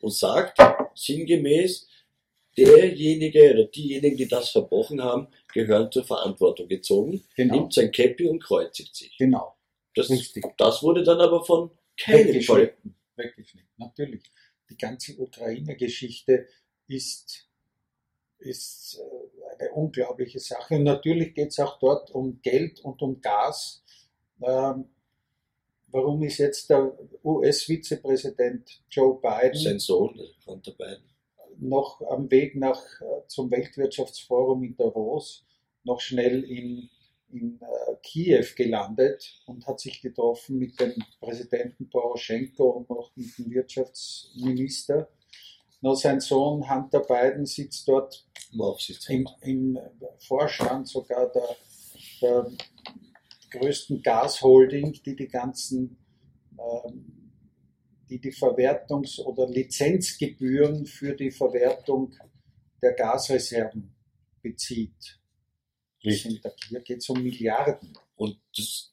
[0.00, 0.58] und sagt
[0.94, 1.88] sinngemäß,
[2.56, 8.28] derjenige oder diejenigen, die das verbrochen haben, gehören zur Verantwortung gezogen, Genau, nimmt sein Käppi
[8.28, 9.16] und kreuzigt sich.
[9.18, 9.56] genau.
[9.94, 10.44] Das, Richtig.
[10.56, 12.28] das wurde dann aber von keinem.
[12.28, 12.94] Weggeschnitten.
[13.16, 14.22] Weggeschnitten, natürlich.
[14.68, 16.48] Die ganze Ukraine-Geschichte
[16.88, 17.48] ist,
[18.38, 20.74] ist äh, eine unglaubliche Sache.
[20.74, 23.84] Und natürlich geht es auch dort um Geld und um Gas.
[24.42, 24.86] Ähm,
[25.88, 26.92] warum ist jetzt der
[27.22, 31.04] US-Vizepräsident Joe Biden Sein Sohn, der beiden.
[31.58, 35.44] noch am Weg nach, äh, zum Weltwirtschaftsforum in Davos
[35.84, 36.90] noch schnell in,
[37.34, 43.36] in äh, Kiew gelandet und hat sich getroffen mit dem Präsidenten Poroschenko und auch mit
[43.36, 45.08] dem Wirtschaftsminister.
[45.80, 48.26] Noch sein Sohn Hunter Biden sitzt dort
[49.08, 49.78] im, im
[50.18, 51.56] Vorstand sogar der,
[52.22, 52.52] der
[53.50, 55.98] größten Gasholding, die die ganzen,
[56.52, 57.32] ähm,
[58.08, 62.14] die die Verwertungs- oder Lizenzgebühren für die Verwertung
[62.80, 63.94] der Gasreserven
[64.40, 65.23] bezieht.
[66.04, 67.96] Da- hier geht es um Milliarden.
[68.16, 68.92] Und das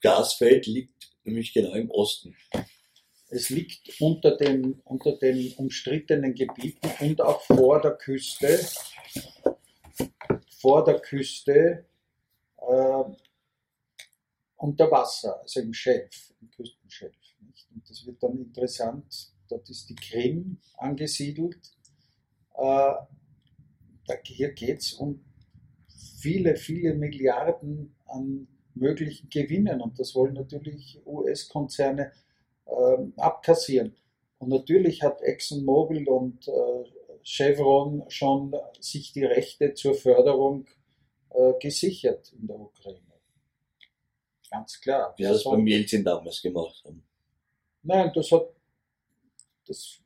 [0.00, 2.36] Gasfeld liegt nämlich genau im Osten.
[3.28, 8.60] Es liegt unter den, unter den umstrittenen Gebieten und auch vor der Küste,
[10.60, 11.86] vor der Küste
[12.58, 13.04] äh,
[14.56, 17.16] unter Wasser, also im Schelf, im Küstenschelf.
[17.40, 17.66] Nicht?
[17.74, 21.72] Und das wird dann interessant, dort ist die Krim angesiedelt.
[22.54, 22.94] Äh,
[24.06, 25.24] da, hier geht es um
[26.22, 32.12] viele, viele Milliarden an möglichen Gewinnen und das wollen natürlich US-Konzerne
[32.66, 33.94] ähm, abkassieren.
[34.38, 36.84] Und natürlich hat ExxonMobil und äh,
[37.22, 40.66] Chevron schon sich die Rechte zur Förderung
[41.30, 43.00] äh, gesichert in der Ukraine.
[44.50, 45.14] Ganz klar.
[45.16, 47.02] Wie das soll- beim Jelzin damals gemacht haben.
[47.82, 48.48] Nein, das hat
[49.66, 50.00] das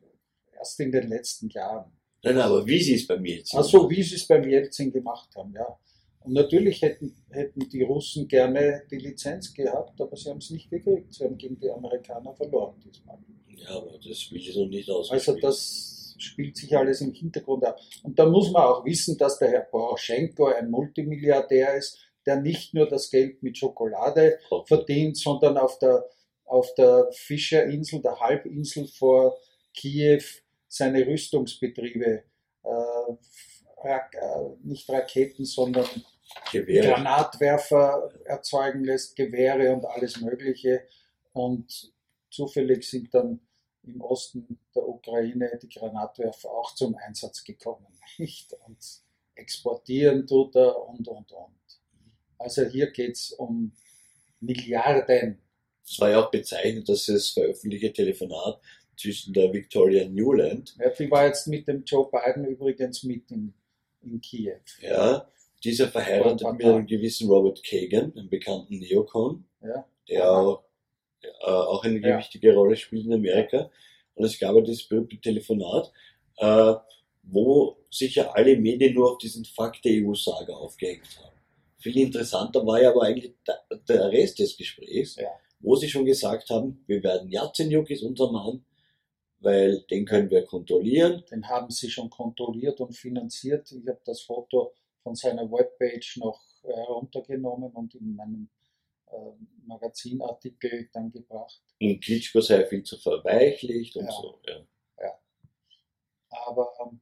[0.57, 1.91] erst in den letzten Jahren.
[2.23, 4.91] Nein, nein, aber wie sie es beim Jelzin Ach so, wie sie es beim Jelzin
[4.91, 5.79] gemacht haben, ja.
[6.21, 10.69] Und natürlich hätten, hätten die Russen gerne die Lizenz gehabt, aber sie haben es nicht
[10.69, 11.13] gekriegt.
[11.13, 13.17] Sie haben gegen die Amerikaner verloren diesmal.
[13.47, 15.09] Ja, aber das will ich so nicht aus.
[15.11, 17.79] Also das spielt sich alles im Hintergrund ab.
[18.03, 22.73] Und da muss man auch wissen, dass der Herr Poroschenko ein Multimilliardär ist, der nicht
[22.73, 26.05] nur das Geld mit Schokolade verdient, sondern auf der,
[26.45, 29.37] auf der Fischerinsel, der Halbinsel vor
[29.73, 30.23] Kiew,
[30.67, 32.23] seine Rüstungsbetriebe,
[32.63, 33.13] äh,
[34.63, 35.87] nicht Raketen, sondern
[36.51, 36.87] Gewehre.
[36.87, 40.87] Granatwerfer erzeugen lässt, Gewehre und alles Mögliche.
[41.33, 41.93] Und
[42.29, 43.39] zufällig sind dann
[43.83, 47.87] im Osten der Ukraine die Granatwerfer auch zum Einsatz gekommen.
[48.17, 48.53] Nicht?
[48.65, 48.77] Und
[49.35, 51.55] exportieren tut er und, und, und.
[52.37, 53.71] Also hier geht es um
[54.39, 55.39] Milliarden.
[55.83, 58.59] Es war ja auch bezeichnet, dass das veröffentlichte Telefonat
[58.97, 63.53] zwischen der Victoria Newland, Ja, die war jetzt mit dem Joe Biden übrigens mit in,
[64.01, 64.53] in Kiew.
[64.81, 65.27] ja,
[65.63, 69.85] dieser verheiratet mit einem gewissen Robert Kagan, einem bekannten Neokon, Ja.
[70.07, 70.63] der auch,
[71.23, 72.17] äh, auch eine Ja.
[72.19, 73.69] wichtige Rolle spielt in Amerika.
[74.15, 75.91] Und es gab ja dieses berühmte Telefonat,
[76.37, 76.73] äh,
[77.23, 81.35] wo sich ja alle Medien nur auf diesen Fakt der EU-Saga aufgehängt haben.
[81.79, 85.27] Viel interessanter war ja aber eigentlich der, der Rest des Gesprächs, Ja.
[85.59, 88.63] wo sie schon gesagt haben, wir werden Yatsenyuk ist unser Mann,
[89.47, 91.23] weil den können wir kontrollieren.
[91.31, 93.71] Den haben sie schon kontrolliert und finanziert.
[93.71, 94.73] Ich habe das Foto
[95.03, 98.49] von seiner Webpage noch heruntergenommen und in meinem
[99.09, 99.15] äh,
[99.65, 101.61] Magazinartikel dann gebracht.
[101.79, 104.11] Und Klitschko sei viel zu verweichlicht und Ja.
[104.11, 104.39] so.
[104.99, 105.19] Ja.
[106.29, 106.99] Aber ähm,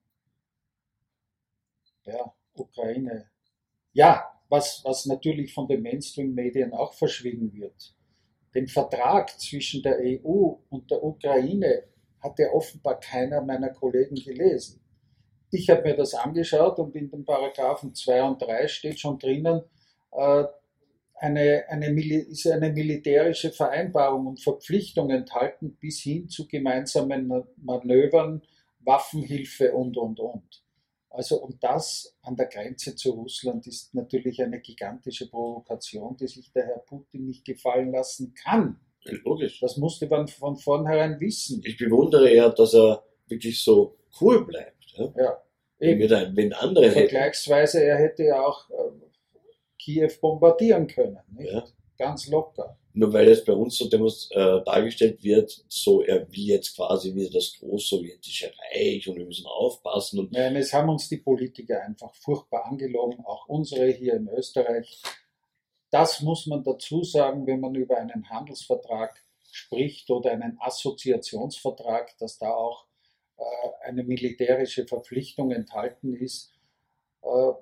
[2.06, 3.32] ja, Ukraine.
[3.94, 7.96] Ja, was, was natürlich von den Mainstream-Medien auch verschwiegen wird.
[8.54, 11.86] Den Vertrag zwischen der EU und der Ukraine
[12.26, 14.82] hat ja offenbar keiner meiner Kollegen gelesen.
[15.52, 19.62] Ich habe mir das angeschaut und in den Paragraphen 2 und 3 steht schon drinnen,
[20.12, 20.44] äh,
[21.18, 28.42] eine, eine, ist eine militärische Vereinbarung und Verpflichtung enthalten bis hin zu gemeinsamen Manövern,
[28.80, 30.64] Waffenhilfe und, und, und.
[31.10, 36.52] Also und das an der Grenze zu Russland ist natürlich eine gigantische Provokation, die sich
[36.52, 38.82] der Herr Putin nicht gefallen lassen kann.
[39.06, 39.60] Logisch.
[39.60, 41.62] Das musste man von vornherein wissen.
[41.66, 44.86] Ich bewundere eher, dass er wirklich so cool bleibt.
[44.98, 45.14] Ja.
[45.16, 45.44] Ja,
[45.80, 47.10] Wenn, wir da, wenn andere hätten.
[47.10, 48.92] Vergleichsweise, er hätte ja auch äh,
[49.78, 51.20] Kiew bombardieren können.
[51.32, 51.52] Nicht?
[51.52, 51.66] Ja.
[51.98, 52.78] Ganz locker.
[52.94, 57.30] Nur weil es bei uns so äh, dargestellt wird, so er wie jetzt quasi wieder
[57.30, 62.14] das großsowjetische Reich und wir müssen aufpassen und Nein, es haben uns die Politiker einfach
[62.16, 65.02] furchtbar angelogen, auch unsere hier in Österreich.
[65.96, 72.38] Das muss man dazu sagen, wenn man über einen Handelsvertrag spricht oder einen Assoziationsvertrag, dass
[72.38, 72.86] da auch
[73.38, 73.44] äh,
[73.88, 76.52] eine militärische Verpflichtung enthalten ist.
[77.22, 77.54] Äh,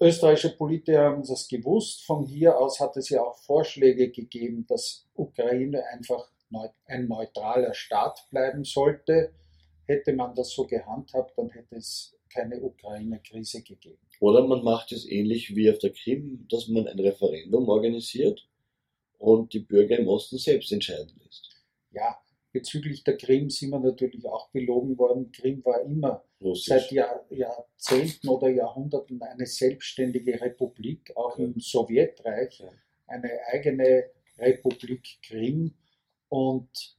[0.00, 2.06] österreichische Politiker haben das gewusst.
[2.06, 6.30] Von hier aus hat es ja auch Vorschläge gegeben, dass Ukraine einfach
[6.86, 9.34] ein neutraler Staat bleiben sollte.
[9.84, 14.00] Hätte man das so gehandhabt, dann hätte es keine Ukraine-Krise gegeben.
[14.22, 18.48] Oder man macht es ähnlich wie auf der Krim, dass man ein Referendum organisiert
[19.18, 21.50] und die Bürger im Osten selbst entscheiden lässt.
[21.90, 22.16] Ja,
[22.52, 25.32] bezüglich der Krim sind wir natürlich auch belogen worden.
[25.32, 26.66] Krim war immer Russisch.
[26.68, 32.70] seit Jahr, Jahrzehnten oder Jahrhunderten eine selbstständige Republik, auch im Sowjetreich, Ja.
[33.08, 34.04] eine eigene
[34.38, 35.74] Republik Krim.
[36.28, 36.96] Und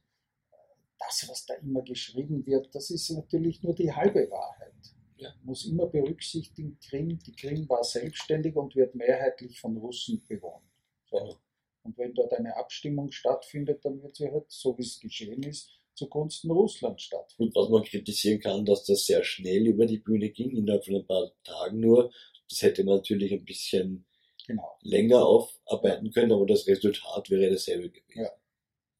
[0.98, 4.93] das, was da immer geschrieben wird, das ist natürlich nur die halbe Wahrheit.
[5.16, 5.30] Ja.
[5.38, 10.64] Man muss immer berücksichtigen, Krim, die Krim war selbstständig und wird mehrheitlich von Russen bewohnt.
[11.10, 11.38] So.
[11.82, 15.70] Und wenn dort eine Abstimmung stattfindet, dann wird sie halt, so wie es geschehen ist,
[15.94, 17.52] zugunsten Russlands stattfinden.
[17.52, 20.96] Und was man kritisieren kann, dass das sehr schnell über die Bühne ging, innerhalb von
[20.96, 22.10] ein paar Tagen nur.
[22.48, 24.06] Das hätte man natürlich ein bisschen
[24.46, 28.20] Genau, länger aufarbeiten können, aber das Resultat wäre dasselbe gewesen.
[28.20, 28.30] Ja.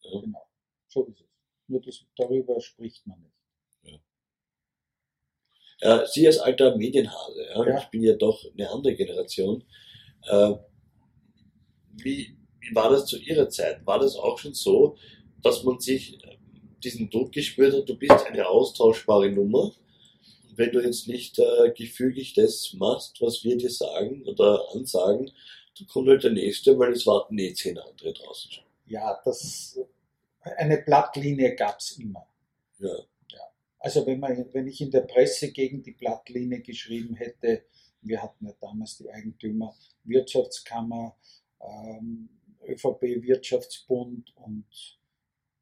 [0.03, 0.21] Ja.
[0.21, 0.49] genau.
[0.89, 1.27] So ist es.
[1.67, 3.34] Nur das, darüber spricht man nicht.
[5.81, 7.79] Äh, Sie als alter Medienhase, ja, Ja.
[7.79, 9.65] ich bin ja doch eine andere Generation.
[10.29, 10.53] Äh,
[11.93, 13.85] wie, wie war das zu Ihrer Zeit?
[13.87, 14.97] War das auch schon so,
[15.43, 16.37] dass man sich äh,
[16.83, 19.73] diesen Druck gespürt hat, du bist eine austauschbare Nummer?
[20.57, 25.31] Wenn du jetzt nicht äh, gefügig das machst, was wir dir sagen oder ansagen,
[25.79, 28.65] dann kommt halt der Nächste, weil es warten eh zehn andere draußen schon.
[28.87, 29.79] Ja, das,
[30.43, 32.27] eine Blattlinie gab es immer.
[32.79, 32.95] Ja.
[33.85, 37.67] Also wenn, man, wenn ich in der Presse gegen die Blattlinie geschrieben hätte,
[38.01, 41.15] wir hatten ja damals die Eigentümer Wirtschaftskammer,
[41.61, 42.31] ähm,
[42.67, 44.65] ÖVP Wirtschaftsbund und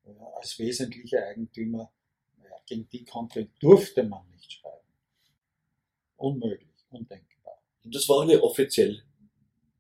[0.05, 1.93] äh, als wesentlicher Eigentümer,
[2.39, 4.87] ja, gegen die konnte, durfte man nicht schreiben.
[6.15, 7.61] Unmöglich, undenkbar.
[7.83, 9.03] Und das war eine offiziell.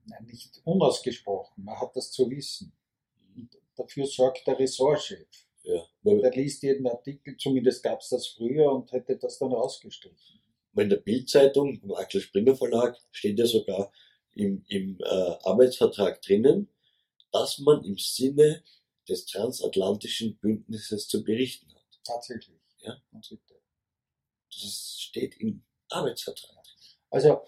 [0.06, 2.72] Nein, nicht unausgesprochen, man hat das zu wissen.
[3.36, 5.28] Und dafür sorgt der Ressortchef.
[5.64, 5.86] Ja.
[6.02, 10.40] Der liest jeden Artikel, zumindest gab es das früher und hätte das dann rausgestrichen.
[10.76, 13.92] in der Bildzeitung, im Axel Springer Verlag, steht ja sogar
[14.34, 15.04] im, im äh,
[15.42, 16.68] Arbeitsvertrag drinnen,
[17.30, 18.64] dass man im Sinne
[19.08, 22.00] des transatlantischen Bündnisses zu berichten hat.
[22.04, 22.58] Tatsächlich.
[22.80, 23.00] Ja.
[24.50, 26.64] Das steht im Arbeitsvertrag.
[27.10, 27.44] Also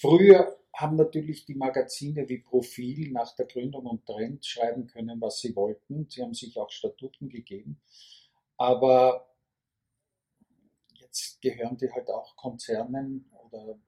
[0.00, 5.40] früher haben natürlich die Magazine wie Profil nach der Gründung und Trend schreiben können, was
[5.40, 6.08] sie wollten.
[6.08, 7.80] Sie haben sich auch Statuten gegeben.
[8.56, 9.26] Aber
[10.94, 13.78] jetzt gehören die halt auch Konzernen oder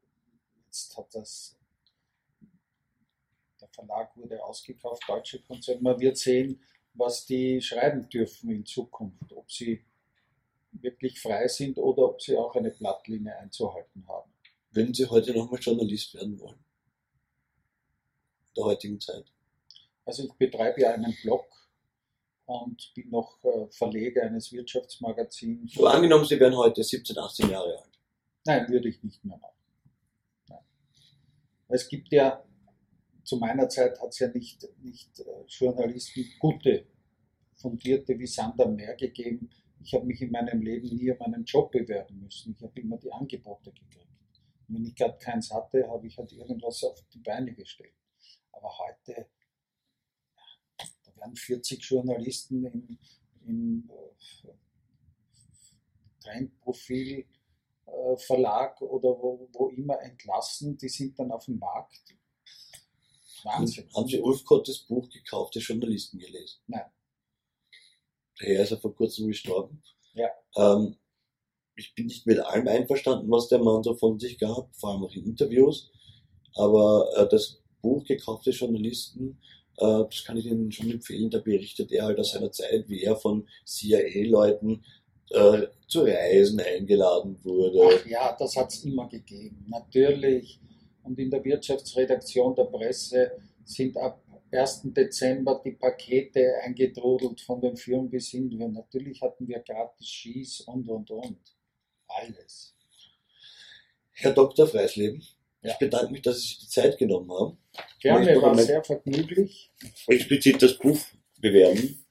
[0.66, 1.56] jetzt hat das,
[3.60, 5.80] der Verlag wurde ausgekauft, deutsche Konzerne.
[5.80, 6.60] Man wird sehen,
[6.94, 9.84] was die schreiben dürfen in Zukunft, ob sie
[10.72, 14.32] wirklich frei sind oder ob sie auch eine Blattlinie einzuhalten haben.
[14.70, 16.61] Würden Sie heute nochmal Journalist werden wollen?
[18.56, 19.24] Der heutigen Zeit.
[20.04, 21.46] Also ich betreibe ja einen Blog
[22.46, 25.74] und bin noch äh, Verleger eines Wirtschaftsmagazins.
[25.74, 27.98] So angenommen, Sie wären heute 17, 18 Jahre alt.
[28.44, 29.56] Nein, würde ich nicht mehr machen.
[30.48, 30.64] Nein.
[31.68, 32.44] Es gibt ja,
[33.22, 36.86] zu meiner Zeit hat es ja nicht, nicht äh, Journalisten, gute,
[37.54, 39.48] fundierte wie Sand am Meer gegeben.
[39.80, 42.54] Ich habe mich in meinem Leben nie um einen Job bewerben müssen.
[42.56, 44.08] Ich habe immer die Angebote gekriegt.
[44.68, 47.94] Und wenn ich gerade keins hatte, habe ich halt irgendwas auf die Beine gestellt.
[48.52, 49.28] Aber heute,
[51.04, 52.98] da werden 40 Journalisten im,
[53.44, 54.52] im äh,
[56.20, 57.26] Trendprofil
[57.86, 62.14] äh, Verlag oder wo, wo immer entlassen, die sind dann auf dem Markt.
[63.44, 63.88] Wahnsinn.
[63.94, 66.60] Haben Sie Ulfkottes Buch Gekaufte Journalisten gelesen?
[66.66, 66.90] Nein.
[68.40, 69.82] Der Herr ist ja vor kurzem gestorben.
[70.14, 70.28] Ja.
[70.56, 70.96] Ähm,
[71.74, 75.04] ich bin nicht mit allem einverstanden, was der Mann so von sich gab, vor allem
[75.04, 75.90] auch in Interviews.
[76.54, 79.38] Aber äh, das Buch Gekaufte Journalisten,
[79.76, 81.30] äh, das kann ich Ihnen schon empfehlen.
[81.30, 84.84] Da berichtet er halt aus seiner Zeit, wie er von CIA-Leuten
[85.30, 87.98] äh, zu Reisen eingeladen wurde.
[88.00, 89.66] Ach ja, das hat es immer gegeben.
[89.68, 90.60] Natürlich.
[91.02, 93.32] Und in der Wirtschaftsredaktion der Presse
[93.64, 94.22] sind ab
[94.52, 94.82] 1.
[94.84, 98.48] Dezember die Pakete eingetrudelt von den Firmen bis hin.
[98.72, 101.38] Natürlich hatten wir gratis Skis und und und.
[102.06, 102.74] Alles.
[104.12, 104.66] Herr Dr.
[104.66, 105.22] Freisleben.
[105.62, 107.58] Ich bedanke mich, dass Sie sich die Zeit genommen haben.
[108.00, 109.70] Gerne, war sehr vergnüglich.
[110.06, 110.98] Explizit das Buch
[111.40, 112.04] bewerben.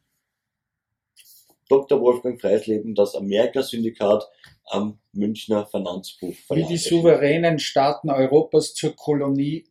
[1.70, 2.02] Dr.
[2.02, 4.30] Wolfgang Freisleben, das Amerika-Syndikat
[4.66, 9.66] am Münchner Finanzbuch Wie die souveränen Staaten Europas zur Kolonie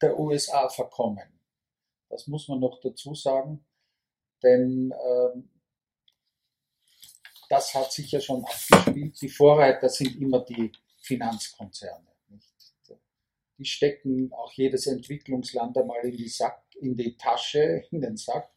[0.00, 1.40] der USA verkommen.
[2.10, 3.64] Das muss man noch dazu sagen,
[4.42, 5.50] denn ähm,
[7.48, 9.20] das hat sich ja schon abgespielt.
[9.20, 12.07] Die Vorreiter sind immer die Finanzkonzerne.
[13.58, 18.50] Die stecken auch jedes Entwicklungsland einmal in die, Sack, in die Tasche, in den Sack.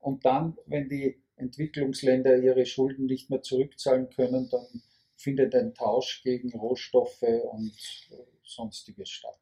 [0.00, 4.82] Und dann, wenn die Entwicklungsländer ihre Schulden nicht mehr zurückzahlen können, dann
[5.16, 7.72] findet ein Tausch gegen Rohstoffe und
[8.10, 9.38] äh, sonstiges statt.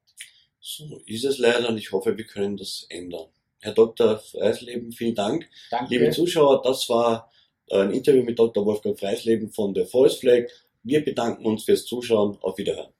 [0.60, 3.28] So ist es leider und ich hoffe, wir können das ändern.
[3.60, 4.18] Herr Dr.
[4.18, 5.48] Freisleben, vielen Dank.
[5.70, 5.94] Danke.
[5.94, 7.30] Liebe Zuschauer, das war
[7.70, 8.64] ein Interview mit Dr.
[8.64, 10.48] Wolfgang Freisleben von der Voice Flag.
[10.82, 12.38] Wir bedanken uns fürs Zuschauen.
[12.42, 12.92] Auf Wiederhören.